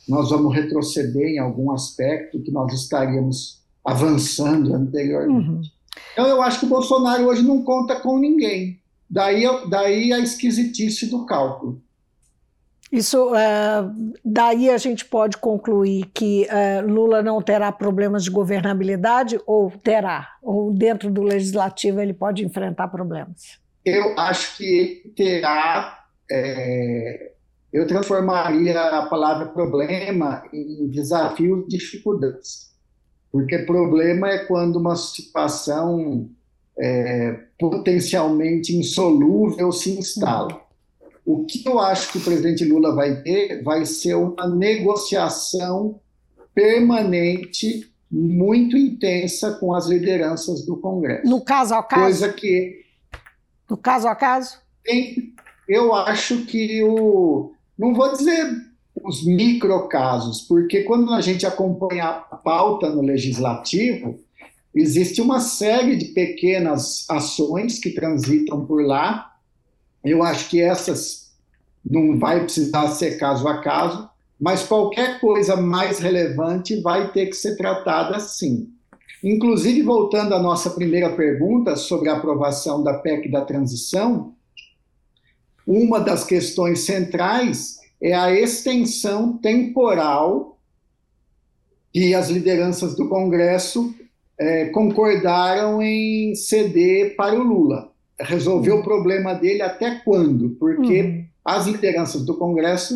nós 0.09 0.31
vamos 0.31 0.55
retroceder 0.55 1.29
em 1.29 1.39
algum 1.39 1.71
aspecto, 1.71 2.41
que 2.41 2.51
nós 2.51 2.73
estaríamos 2.73 3.61
avançando 3.85 4.75
anteriormente. 4.75 5.51
Uhum. 5.51 5.61
Então, 6.15 6.27
eu 6.29 6.41
acho 6.41 6.61
que 6.61 6.65
o 6.65 6.71
Bolsonaro 6.71 7.27
hoje 7.27 7.43
não 7.43 7.63
conta 7.63 7.97
com 7.97 8.19
ninguém. 8.19 8.81
Daí, 9.09 9.45
daí 9.69 10.15
a 10.15 10.19
esquisitice 10.19 11.11
do 11.11 11.27
cálculo. 11.27 11.83
Isso, 12.91 13.35
é, 13.37 13.89
daí 14.25 14.69
a 14.69 14.77
gente 14.77 15.05
pode 15.05 15.37
concluir 15.37 16.07
que 16.13 16.47
é, 16.49 16.81
Lula 16.81 17.23
não 17.23 17.41
terá 17.41 17.71
problemas 17.71 18.25
de 18.25 18.31
governabilidade 18.31 19.39
ou 19.47 19.71
terá? 19.71 20.37
Ou 20.43 20.73
dentro 20.73 21.09
do 21.09 21.23
legislativo 21.23 22.01
ele 22.01 22.13
pode 22.13 22.45
enfrentar 22.45 22.89
problemas? 22.89 23.61
Eu 23.85 24.19
acho 24.19 24.57
que 24.57 25.13
terá. 25.17 26.05
É, 26.29 27.33
eu 27.73 27.87
transformaria 27.87 28.81
a 28.81 29.07
palavra 29.07 29.47
problema 29.47 30.43
em 30.53 30.89
desafio, 30.89 31.65
dificuldades. 31.69 32.71
Porque 33.31 33.59
problema 33.59 34.29
é 34.29 34.45
quando 34.47 34.77
uma 34.77 34.97
situação 34.97 36.29
é, 36.77 37.39
potencialmente 37.59 38.75
insolúvel 38.75 39.71
se 39.71 39.97
instala. 39.97 40.61
O 41.25 41.45
que 41.45 41.67
eu 41.67 41.79
acho 41.79 42.13
que 42.13 42.19
o 42.19 42.23
presidente 42.23 42.65
Lula 42.65 42.95
vai 42.95 43.23
ter 43.23 43.63
vai 43.63 43.85
ser 43.85 44.15
uma 44.15 44.49
negociação 44.49 46.01
permanente, 46.55 47.91
muito 48.11 48.77
intensa 48.77 49.53
com 49.53 49.75
as 49.75 49.87
lideranças 49.87 50.65
do 50.67 50.77
Congresso. 50.77 51.29
No 51.29 51.41
caso 51.43 51.75
a 51.75 51.83
caso? 51.83 52.03
Coisa 52.03 52.33
que. 52.33 52.85
No 53.69 53.77
caso 53.77 54.09
a 54.09 54.15
caso? 54.15 54.59
Eu 55.69 55.95
acho 55.95 56.45
que 56.47 56.83
o. 56.83 57.53
Não 57.79 57.95
vou 57.95 58.11
dizer 58.13 58.71
os 59.03 59.25
microcasos, 59.25 60.43
porque 60.43 60.83
quando 60.83 61.15
a 61.15 61.21
gente 61.21 61.47
acompanha 61.47 62.05
a 62.05 62.37
pauta 62.37 62.91
no 62.91 63.01
legislativo, 63.01 64.19
existe 64.75 65.21
uma 65.23 65.41
série 65.41 65.97
de 65.97 66.07
pequenas 66.07 67.09
ações 67.09 67.79
que 67.79 67.91
transitam 67.91 68.67
por 68.67 68.85
lá 68.85 69.30
eu 70.05 70.23
acho 70.23 70.49
que 70.49 70.61
essas 70.61 71.31
não 71.85 72.19
vai 72.19 72.43
precisar 72.43 72.89
ser 72.89 73.19
caso 73.19 73.47
a 73.49 73.61
caso, 73.61 74.09
mas 74.39 74.63
qualquer 74.63 75.21
coisa 75.21 75.57
mais 75.57 75.99
relevante 75.99 76.81
vai 76.81 77.13
ter 77.13 77.27
que 77.27 77.37
ser 77.37 77.57
tratada 77.57 78.17
assim. 78.17 78.71
Inclusive, 79.23 79.83
voltando 79.83 80.35
à 80.35 80.39
nossa 80.39 80.71
primeira 80.71 81.15
pergunta 81.15 81.77
sobre 81.77 82.09
a 82.09 82.17
aprovação 82.17 82.83
da 82.83 82.95
PEC 82.95 83.31
da 83.31 83.45
transição, 83.45 84.35
uma 85.67 86.01
das 86.01 86.25
questões 86.25 86.81
centrais 86.81 87.79
é 88.01 88.15
a 88.15 88.33
extensão 88.33 89.37
temporal 89.37 90.59
que 91.93 92.15
as 92.15 92.31
lideranças 92.31 92.97
do 92.97 93.09
Congresso 93.09 93.95
é, 94.39 94.67
concordaram 94.67 95.83
em 95.83 96.35
ceder 96.35 97.15
para 97.15 97.39
o 97.39 97.43
Lula 97.43 97.90
resolver 98.21 98.73
o 98.73 98.83
problema 98.83 99.35
dele 99.35 99.63
até 99.63 100.01
quando? 100.05 100.51
Porque 100.51 101.01
uhum. 101.01 101.25
as 101.45 101.67
lideranças 101.67 102.25
do 102.25 102.37
Congresso 102.37 102.95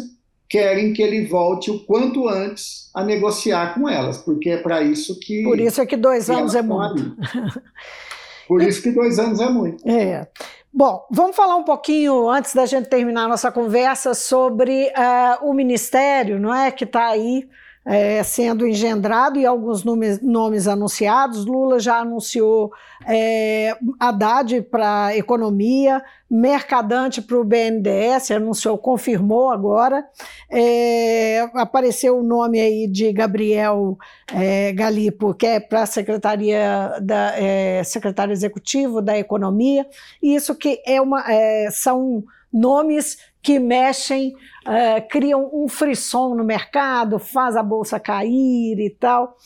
querem 0.49 0.93
que 0.93 1.03
ele 1.03 1.27
volte 1.27 1.71
o 1.71 1.81
quanto 1.81 2.29
antes 2.29 2.91
a 2.95 3.03
negociar 3.03 3.75
com 3.75 3.89
elas, 3.89 4.19
porque 4.19 4.51
é 4.51 4.57
para 4.57 4.83
isso 4.83 5.19
que. 5.19 5.43
Por 5.43 5.59
isso 5.59 5.81
é 5.81 5.87
que 5.87 5.97
dois 5.97 6.31
anos 6.31 6.55
é 6.55 6.63
muito. 6.63 7.17
Por 8.47 8.63
isso 8.63 8.83
que 8.83 8.91
dois 8.91 9.19
anos 9.19 9.41
é 9.41 9.49
muito. 9.49 9.89
É. 9.89 10.29
Bom, 10.71 11.07
vamos 11.11 11.35
falar 11.35 11.57
um 11.57 11.63
pouquinho, 11.63 12.29
antes 12.29 12.55
da 12.55 12.67
gente 12.67 12.91
terminar 12.91 13.25
a 13.25 13.29
nossa 13.29 13.51
conversa, 13.51 14.13
sobre 14.13 14.89
uh, 14.89 15.49
o 15.49 15.55
Ministério, 15.55 16.39
não 16.39 16.55
é? 16.55 16.71
Que 16.71 16.85
está 16.85 17.07
aí 17.07 17.49
é, 17.85 18.23
sendo 18.23 18.67
engendrado 18.67 19.39
e 19.39 19.45
alguns 19.45 19.85
nomes, 19.85 20.21
nomes 20.21 20.67
anunciados. 20.67 21.45
Lula 21.45 21.79
já 21.79 21.99
anunciou 21.99 22.73
é, 23.07 23.77
Haddad 24.01 24.63
para 24.63 25.17
economia, 25.17 26.03
Mercadante 26.31 27.21
para 27.21 27.39
o 27.39 27.45
BNDES, 27.45 28.31
anunciou, 28.31 28.79
confirmou 28.79 29.51
agora. 29.51 30.05
É, 30.51 31.41
apareceu 31.55 32.19
o 32.19 32.23
nome 32.23 32.59
aí 32.59 32.89
de 32.89 33.13
Gabriel 33.13 33.99
é, 34.33 34.73
Galipo, 34.73 35.35
que 35.35 35.47
é 35.47 35.61
para 35.61 35.83
a 35.83 35.87
Secretaria 35.87 36.99
da 37.01 37.39
é, 37.39 37.85
Secretário 37.85 38.33
Executivo 38.33 39.03
da 39.03 39.17
Economia. 39.19 39.87
Isso 40.23 40.55
que 40.55 40.83
é 40.87 41.01
uma, 41.01 41.23
é, 41.31 41.69
são 41.71 42.25
nomes 42.53 43.19
que 43.45 43.59
mexem, 43.59 44.35
é, 44.67 45.03
criam 45.03 45.51
um 45.53 45.69
frisson 45.69 46.35
no 46.35 46.43
mercado, 46.43 47.19
faz 47.19 47.55
a 47.57 47.63
bolsa 47.63 48.01
cair 48.01 48.81
e 48.81 48.89
tal. 48.99 49.37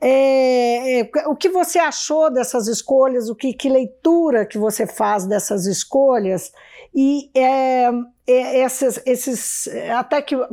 É, 0.00 1.00
é, 1.00 1.10
o 1.26 1.34
que 1.34 1.48
você 1.48 1.80
achou 1.80 2.32
dessas 2.32 2.68
escolhas? 2.68 3.28
O 3.28 3.34
que, 3.34 3.52
que, 3.52 3.68
leitura 3.68 4.46
que 4.46 4.56
você 4.56 4.86
faz 4.86 5.26
dessas 5.26 5.66
escolhas? 5.66 6.52
E 6.94 7.30
é, 7.34 7.88
é 8.28 8.64
esses, 8.64 9.02
esses, 9.04 9.68
até 9.96 10.22
que 10.22 10.36
uh, 10.36 10.48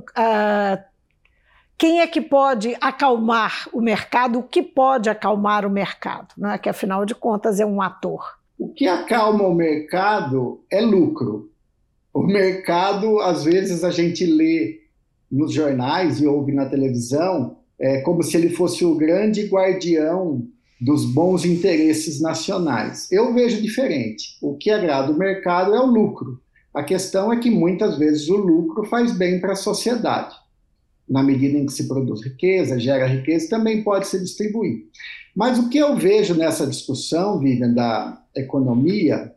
quem 1.78 2.02
é 2.02 2.08
que 2.08 2.22
pode 2.22 2.76
acalmar 2.82 3.70
o 3.72 3.82
mercado? 3.82 4.40
O 4.40 4.44
que 4.44 4.64
pode 4.64 5.12
acalmar 5.12 5.64
o 5.64 5.70
mercado? 5.70 6.34
Né? 6.36 6.58
Que 6.58 6.70
afinal 6.70 7.06
de 7.06 7.14
contas 7.14 7.60
é 7.60 7.66
um 7.66 7.82
ator. 7.82 8.40
O 8.58 8.74
que 8.74 8.88
acalma 8.88 9.44
o 9.44 9.54
mercado 9.54 10.64
é 10.72 10.82
lucro. 10.82 11.50
O 12.14 12.24
mercado, 12.24 13.20
às 13.20 13.44
vezes, 13.44 13.84
a 13.84 13.92
gente 13.92 14.26
lê 14.26 14.82
nos 15.32 15.54
jornais 15.54 16.20
e 16.20 16.28
ouve 16.28 16.52
na 16.52 16.66
televisão 16.66 17.58
é, 17.80 18.02
como 18.02 18.24
se 18.24 18.36
ele 18.36 18.50
fosse 18.50 18.84
o 18.84 18.96
grande 18.96 19.46
guardião 19.48 20.48
dos 20.82 21.06
bons 21.06 21.46
interesses 21.46 22.22
nacionais. 22.22 23.12
Eu 23.12 23.34
vejo 23.34 23.62
diferente. 23.62 24.38
O 24.42 24.56
que 24.56 24.70
agrada 24.70 25.12
o 25.12 25.18
mercado 25.18 25.74
é 25.76 25.80
o 25.80 25.86
lucro. 25.86 26.42
A 26.74 26.84
questão 26.84 27.32
é 27.34 27.40
que 27.40 27.50
muitas 27.50 27.98
vezes 27.98 28.30
o 28.30 28.38
lucro 28.38 28.86
faz 28.86 29.12
bem 29.12 29.40
para 29.40 29.54
a 29.54 29.58
sociedade. 29.58 30.36
Na 31.08 31.24
medida 31.24 31.58
em 31.58 31.66
que 31.66 31.74
se 31.74 31.88
produz 31.88 32.24
riqueza, 32.24 32.80
gera 32.80 33.08
riqueza, 33.08 33.50
também 33.50 33.84
pode 33.84 34.08
se 34.08 34.20
distribuir. 34.20 34.86
Mas 35.36 35.58
o 35.58 35.70
que 35.70 35.78
eu 35.78 35.96
vejo 35.96 36.36
nessa 36.36 36.68
discussão, 36.68 37.40
Vivian, 37.40 37.74
da 37.74 38.22
economia, 38.36 39.34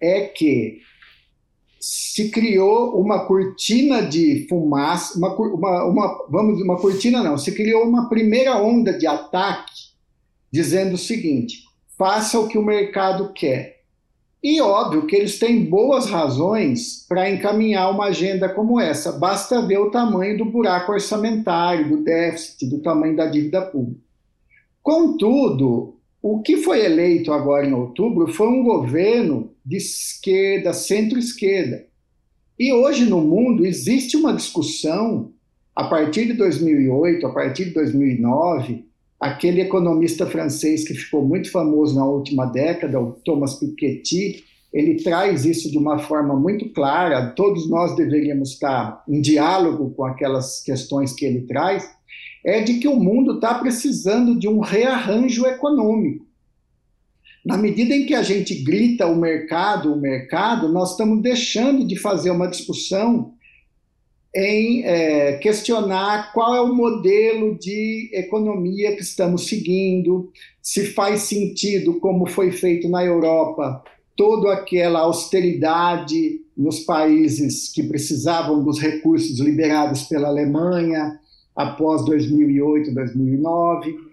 é 0.00 0.22
que 0.22 0.80
se 1.84 2.30
criou 2.30 2.96
uma 3.00 3.26
cortina 3.26 4.02
de 4.02 4.46
fumaça, 4.48 5.18
uma, 5.18 5.34
uma, 5.34 5.84
uma, 5.84 6.26
vamos, 6.30 6.62
uma 6.62 6.76
cortina 6.76 7.24
não, 7.24 7.36
se 7.36 7.50
criou 7.52 7.82
uma 7.82 8.08
primeira 8.08 8.56
onda 8.56 8.96
de 8.96 9.04
ataque 9.04 9.90
dizendo 10.50 10.94
o 10.94 10.98
seguinte: 10.98 11.64
faça 11.98 12.38
o 12.38 12.46
que 12.46 12.56
o 12.56 12.64
mercado 12.64 13.32
quer. 13.32 13.82
E 14.40 14.60
óbvio 14.60 15.06
que 15.06 15.16
eles 15.16 15.40
têm 15.40 15.64
boas 15.64 16.06
razões 16.06 17.04
para 17.08 17.28
encaminhar 17.28 17.90
uma 17.90 18.06
agenda 18.06 18.48
como 18.48 18.80
essa. 18.80 19.12
Basta 19.12 19.66
ver 19.66 19.78
o 19.78 19.90
tamanho 19.90 20.38
do 20.38 20.44
buraco 20.44 20.92
orçamentário, 20.92 21.88
do 21.88 22.04
déficit, 22.04 22.66
do 22.68 22.80
tamanho 22.80 23.16
da 23.16 23.26
dívida 23.26 23.60
pública. 23.62 24.00
Contudo, 24.82 25.96
o 26.20 26.40
que 26.42 26.58
foi 26.58 26.84
eleito 26.84 27.32
agora 27.32 27.66
em 27.66 27.72
outubro 27.72 28.32
foi 28.32 28.46
um 28.46 28.62
governo 28.62 29.51
de 29.64 29.76
esquerda, 29.76 30.72
centro-esquerda. 30.72 31.86
E 32.58 32.72
hoje 32.72 33.04
no 33.04 33.20
mundo 33.20 33.64
existe 33.64 34.16
uma 34.16 34.32
discussão, 34.32 35.32
a 35.74 35.84
partir 35.84 36.26
de 36.26 36.34
2008, 36.34 37.26
a 37.26 37.32
partir 37.32 37.66
de 37.66 37.70
2009, 37.70 38.84
aquele 39.18 39.60
economista 39.60 40.26
francês 40.26 40.86
que 40.86 40.94
ficou 40.94 41.24
muito 41.24 41.50
famoso 41.50 41.94
na 41.94 42.04
última 42.04 42.44
década, 42.46 43.00
o 43.00 43.12
Thomas 43.24 43.54
Piketty, 43.54 44.44
ele 44.72 45.02
traz 45.02 45.44
isso 45.44 45.70
de 45.70 45.78
uma 45.78 45.98
forma 45.98 46.34
muito 46.34 46.68
clara, 46.70 47.30
todos 47.30 47.68
nós 47.68 47.94
deveríamos 47.94 48.52
estar 48.52 49.02
em 49.08 49.20
diálogo 49.20 49.90
com 49.90 50.04
aquelas 50.04 50.62
questões 50.62 51.12
que 51.12 51.24
ele 51.24 51.42
traz, 51.42 51.88
é 52.44 52.62
de 52.62 52.78
que 52.78 52.88
o 52.88 52.96
mundo 52.96 53.34
está 53.34 53.54
precisando 53.54 54.38
de 54.38 54.48
um 54.48 54.58
rearranjo 54.58 55.46
econômico. 55.46 56.26
Na 57.44 57.56
medida 57.56 57.94
em 57.94 58.06
que 58.06 58.14
a 58.14 58.22
gente 58.22 58.54
grita 58.62 59.06
o 59.06 59.16
mercado, 59.16 59.92
o 59.92 60.00
mercado, 60.00 60.68
nós 60.68 60.92
estamos 60.92 61.20
deixando 61.20 61.84
de 61.84 61.96
fazer 61.96 62.30
uma 62.30 62.46
discussão 62.46 63.34
em 64.34 64.82
é, 64.84 65.36
questionar 65.38 66.32
qual 66.32 66.54
é 66.54 66.60
o 66.60 66.74
modelo 66.74 67.58
de 67.58 68.10
economia 68.14 68.96
que 68.96 69.02
estamos 69.02 69.46
seguindo, 69.46 70.30
se 70.62 70.86
faz 70.86 71.22
sentido, 71.22 72.00
como 72.00 72.26
foi 72.26 72.50
feito 72.50 72.88
na 72.88 73.04
Europa, 73.04 73.82
toda 74.16 74.52
aquela 74.52 75.00
austeridade 75.00 76.40
nos 76.56 76.80
países 76.80 77.70
que 77.72 77.82
precisavam 77.82 78.62
dos 78.62 78.78
recursos 78.78 79.38
liberados 79.38 80.04
pela 80.04 80.28
Alemanha, 80.28 81.18
após 81.54 82.04
2008, 82.04 82.94
2009. 82.94 84.11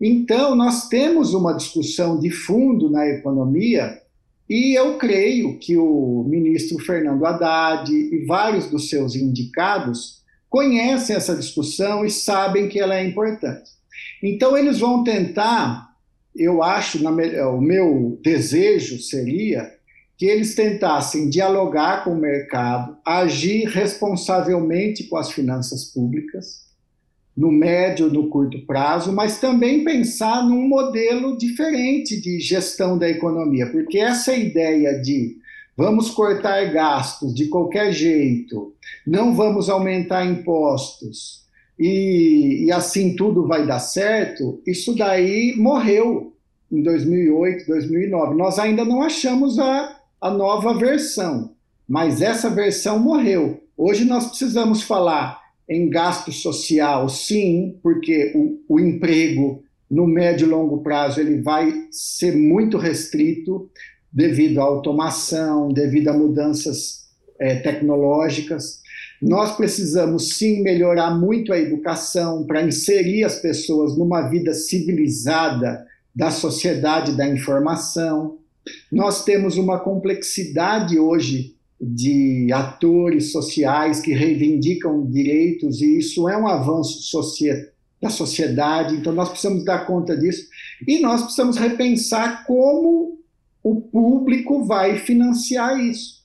Então, 0.00 0.54
nós 0.54 0.88
temos 0.88 1.32
uma 1.32 1.54
discussão 1.54 2.18
de 2.18 2.30
fundo 2.30 2.90
na 2.90 3.06
economia 3.06 4.02
e 4.48 4.78
eu 4.78 4.98
creio 4.98 5.58
que 5.58 5.76
o 5.76 6.24
ministro 6.28 6.78
Fernando 6.78 7.24
Haddad 7.24 7.90
e 7.90 8.24
vários 8.26 8.66
dos 8.66 8.88
seus 8.88 9.16
indicados 9.16 10.22
conhecem 10.48 11.16
essa 11.16 11.34
discussão 11.34 12.04
e 12.04 12.10
sabem 12.10 12.68
que 12.68 12.78
ela 12.78 12.94
é 12.94 13.04
importante. 13.04 13.70
Então, 14.22 14.56
eles 14.56 14.78
vão 14.78 15.02
tentar, 15.02 15.88
eu 16.34 16.62
acho, 16.62 17.02
na, 17.02 17.10
o 17.50 17.60
meu 17.60 18.20
desejo 18.22 19.00
seria 19.00 19.74
que 20.16 20.26
eles 20.26 20.54
tentassem 20.54 21.28
dialogar 21.28 22.04
com 22.04 22.12
o 22.12 22.20
mercado, 22.20 22.96
agir 23.04 23.68
responsavelmente 23.68 25.04
com 25.04 25.16
as 25.16 25.30
finanças 25.30 25.84
públicas, 25.84 26.65
no 27.36 27.52
médio, 27.52 28.10
no 28.10 28.28
curto 28.28 28.64
prazo, 28.66 29.12
mas 29.12 29.38
também 29.38 29.84
pensar 29.84 30.42
num 30.42 30.66
modelo 30.66 31.36
diferente 31.36 32.18
de 32.20 32.40
gestão 32.40 32.96
da 32.96 33.08
economia, 33.08 33.66
porque 33.66 33.98
essa 33.98 34.34
ideia 34.34 34.98
de 35.00 35.36
vamos 35.76 36.10
cortar 36.10 36.72
gastos 36.72 37.34
de 37.34 37.48
qualquer 37.48 37.92
jeito, 37.92 38.72
não 39.06 39.34
vamos 39.34 39.68
aumentar 39.68 40.24
impostos 40.24 41.44
e, 41.78 42.64
e 42.64 42.72
assim 42.72 43.14
tudo 43.14 43.46
vai 43.46 43.66
dar 43.66 43.80
certo, 43.80 44.60
isso 44.66 44.94
daí 44.96 45.54
morreu 45.58 46.32
em 46.72 46.82
2008, 46.82 47.66
2009. 47.66 48.34
Nós 48.34 48.58
ainda 48.58 48.84
não 48.84 49.02
achamos 49.02 49.58
a, 49.58 50.00
a 50.20 50.30
nova 50.30 50.72
versão, 50.74 51.52
mas 51.86 52.22
essa 52.22 52.48
versão 52.48 52.98
morreu. 52.98 53.62
Hoje 53.76 54.06
nós 54.06 54.26
precisamos 54.26 54.82
falar 54.82 55.45
em 55.68 55.90
gasto 55.90 56.30
social, 56.30 57.08
sim, 57.08 57.78
porque 57.82 58.32
o, 58.34 58.74
o 58.74 58.80
emprego 58.80 59.62
no 59.90 60.06
médio 60.06 60.46
e 60.46 60.50
longo 60.50 60.82
prazo 60.82 61.20
ele 61.20 61.40
vai 61.40 61.72
ser 61.90 62.36
muito 62.36 62.76
restrito 62.76 63.70
devido 64.12 64.60
à 64.60 64.64
automação, 64.64 65.68
devido 65.68 66.08
a 66.08 66.12
mudanças 66.12 67.06
é, 67.38 67.56
tecnológicas. 67.56 68.80
Nós 69.20 69.56
precisamos 69.56 70.36
sim 70.36 70.62
melhorar 70.62 71.10
muito 71.18 71.52
a 71.52 71.58
educação 71.58 72.44
para 72.46 72.62
inserir 72.62 73.24
as 73.24 73.36
pessoas 73.40 73.96
numa 73.96 74.28
vida 74.28 74.52
civilizada 74.54 75.86
da 76.14 76.30
sociedade 76.30 77.16
da 77.16 77.28
informação. 77.28 78.38
Nós 78.90 79.24
temos 79.24 79.56
uma 79.56 79.80
complexidade 79.80 80.98
hoje 80.98 81.55
de 81.94 82.52
atores 82.52 83.32
sociais 83.32 84.00
que 84.00 84.12
reivindicam 84.12 85.06
direitos, 85.06 85.80
e 85.80 85.98
isso 85.98 86.28
é 86.28 86.36
um 86.36 86.46
avanço 86.46 87.00
da 88.00 88.10
sociedade, 88.10 88.96
então 88.96 89.12
nós 89.12 89.28
precisamos 89.28 89.64
dar 89.64 89.86
conta 89.86 90.16
disso. 90.16 90.48
E 90.86 90.98
nós 91.00 91.22
precisamos 91.22 91.56
repensar 91.56 92.46
como 92.46 93.18
o 93.62 93.80
público 93.80 94.64
vai 94.64 94.98
financiar 94.98 95.80
isso. 95.80 96.16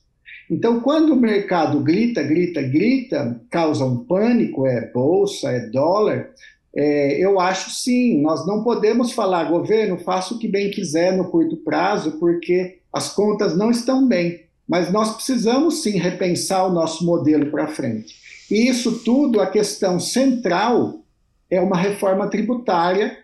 Então, 0.50 0.80
quando 0.80 1.14
o 1.14 1.16
mercado 1.16 1.80
grita, 1.80 2.22
grita, 2.22 2.60
grita, 2.62 3.40
causa 3.48 3.84
um 3.84 4.04
pânico, 4.04 4.66
é 4.66 4.90
bolsa, 4.92 5.50
é 5.50 5.70
dólar, 5.70 6.30
é, 6.74 7.24
eu 7.24 7.40
acho 7.40 7.70
sim, 7.70 8.20
nós 8.20 8.46
não 8.46 8.62
podemos 8.62 9.12
falar, 9.12 9.44
governo, 9.44 9.98
faça 9.98 10.34
o 10.34 10.38
que 10.38 10.48
bem 10.48 10.70
quiser 10.70 11.16
no 11.16 11.30
curto 11.30 11.56
prazo, 11.56 12.18
porque 12.18 12.78
as 12.92 13.14
contas 13.14 13.56
não 13.56 13.70
estão 13.70 14.06
bem 14.06 14.40
mas 14.68 14.92
nós 14.92 15.14
precisamos 15.14 15.82
sim 15.82 15.98
repensar 15.98 16.66
o 16.66 16.72
nosso 16.72 17.04
modelo 17.04 17.50
para 17.50 17.68
frente. 17.68 18.14
E 18.50 18.68
isso 18.68 19.00
tudo, 19.00 19.40
a 19.40 19.46
questão 19.46 19.98
central 19.98 21.04
é 21.50 21.60
uma 21.60 21.76
reforma 21.76 22.28
tributária 22.28 23.18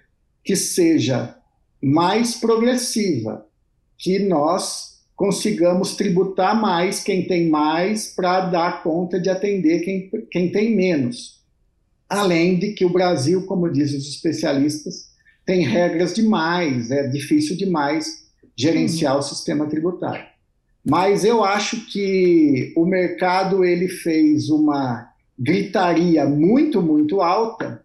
que 0.44 0.56
seja 0.56 1.36
mais 1.82 2.34
progressiva, 2.34 3.46
que 3.96 4.18
nós 4.18 4.98
consigamos 5.14 5.96
tributar 5.96 6.60
mais 6.60 7.00
quem 7.00 7.26
tem 7.26 7.48
mais 7.48 8.14
para 8.14 8.42
dar 8.42 8.82
conta 8.82 9.20
de 9.20 9.28
atender 9.28 9.80
quem, 9.80 10.10
quem 10.30 10.52
tem 10.52 10.76
menos. 10.76 11.42
Além 12.08 12.58
de 12.58 12.72
que 12.72 12.84
o 12.84 12.92
Brasil, 12.92 13.44
como 13.44 13.70
dizem 13.70 13.98
os 13.98 14.08
especialistas, 14.08 15.08
tem 15.44 15.66
regras 15.66 16.14
demais, 16.14 16.90
é 16.90 17.06
difícil 17.08 17.56
demais 17.56 18.28
gerenciar 18.56 19.14
uhum. 19.14 19.20
o 19.20 19.22
sistema 19.22 19.66
tributário. 19.66 20.24
Mas 20.84 21.24
eu 21.24 21.44
acho 21.44 21.86
que 21.86 22.72
o 22.76 22.86
mercado 22.86 23.64
ele 23.64 23.88
fez 23.88 24.48
uma 24.48 25.08
gritaria 25.38 26.26
muito, 26.26 26.82
muito 26.82 27.20
alta, 27.20 27.84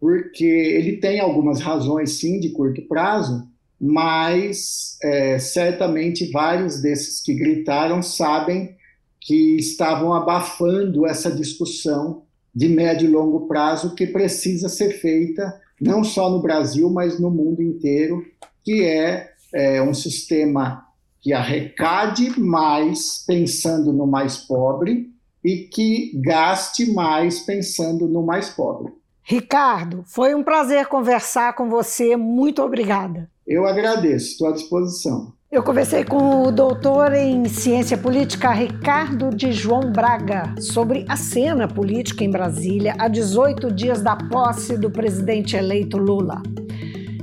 porque 0.00 0.44
ele 0.44 0.98
tem 0.98 1.20
algumas 1.20 1.60
razões, 1.60 2.18
sim, 2.18 2.38
de 2.38 2.50
curto 2.50 2.82
prazo, 2.82 3.48
mas 3.80 4.98
é, 5.02 5.38
certamente 5.38 6.30
vários 6.30 6.80
desses 6.80 7.22
que 7.22 7.34
gritaram 7.34 8.02
sabem 8.02 8.76
que 9.20 9.56
estavam 9.56 10.12
abafando 10.12 11.06
essa 11.06 11.30
discussão 11.30 12.22
de 12.54 12.68
médio 12.68 13.08
e 13.08 13.12
longo 13.12 13.46
prazo 13.48 13.94
que 13.94 14.06
precisa 14.06 14.68
ser 14.68 14.90
feita 15.00 15.60
não 15.80 16.04
só 16.04 16.30
no 16.30 16.40
Brasil, 16.40 16.88
mas 16.90 17.18
no 17.18 17.30
mundo 17.30 17.62
inteiro, 17.62 18.24
que 18.62 18.84
é, 18.84 19.32
é 19.52 19.82
um 19.82 19.94
sistema 19.94 20.86
que 21.24 21.32
arrecade 21.32 22.38
mais 22.38 23.24
pensando 23.26 23.94
no 23.94 24.06
mais 24.06 24.36
pobre 24.36 25.10
e 25.42 25.56
que 25.72 26.12
gaste 26.22 26.92
mais 26.92 27.40
pensando 27.40 28.06
no 28.06 28.22
mais 28.22 28.50
pobre. 28.50 28.92
Ricardo, 29.22 30.04
foi 30.06 30.34
um 30.34 30.42
prazer 30.42 30.86
conversar 30.86 31.54
com 31.54 31.70
você. 31.70 32.14
Muito 32.14 32.62
obrigada. 32.62 33.30
Eu 33.46 33.66
agradeço, 33.66 34.32
estou 34.32 34.48
à 34.48 34.52
disposição. 34.52 35.32
Eu 35.50 35.62
conversei 35.62 36.04
com 36.04 36.42
o 36.42 36.52
doutor 36.52 37.14
em 37.14 37.46
ciência 37.46 37.96
política 37.96 38.50
Ricardo 38.50 39.30
de 39.34 39.50
João 39.50 39.90
Braga 39.90 40.54
sobre 40.60 41.06
a 41.08 41.16
cena 41.16 41.66
política 41.66 42.22
em 42.22 42.30
Brasília 42.30 42.94
a 42.98 43.08
18 43.08 43.72
dias 43.72 44.02
da 44.02 44.14
posse 44.14 44.76
do 44.76 44.90
presidente 44.90 45.56
eleito 45.56 45.96
Lula. 45.96 46.42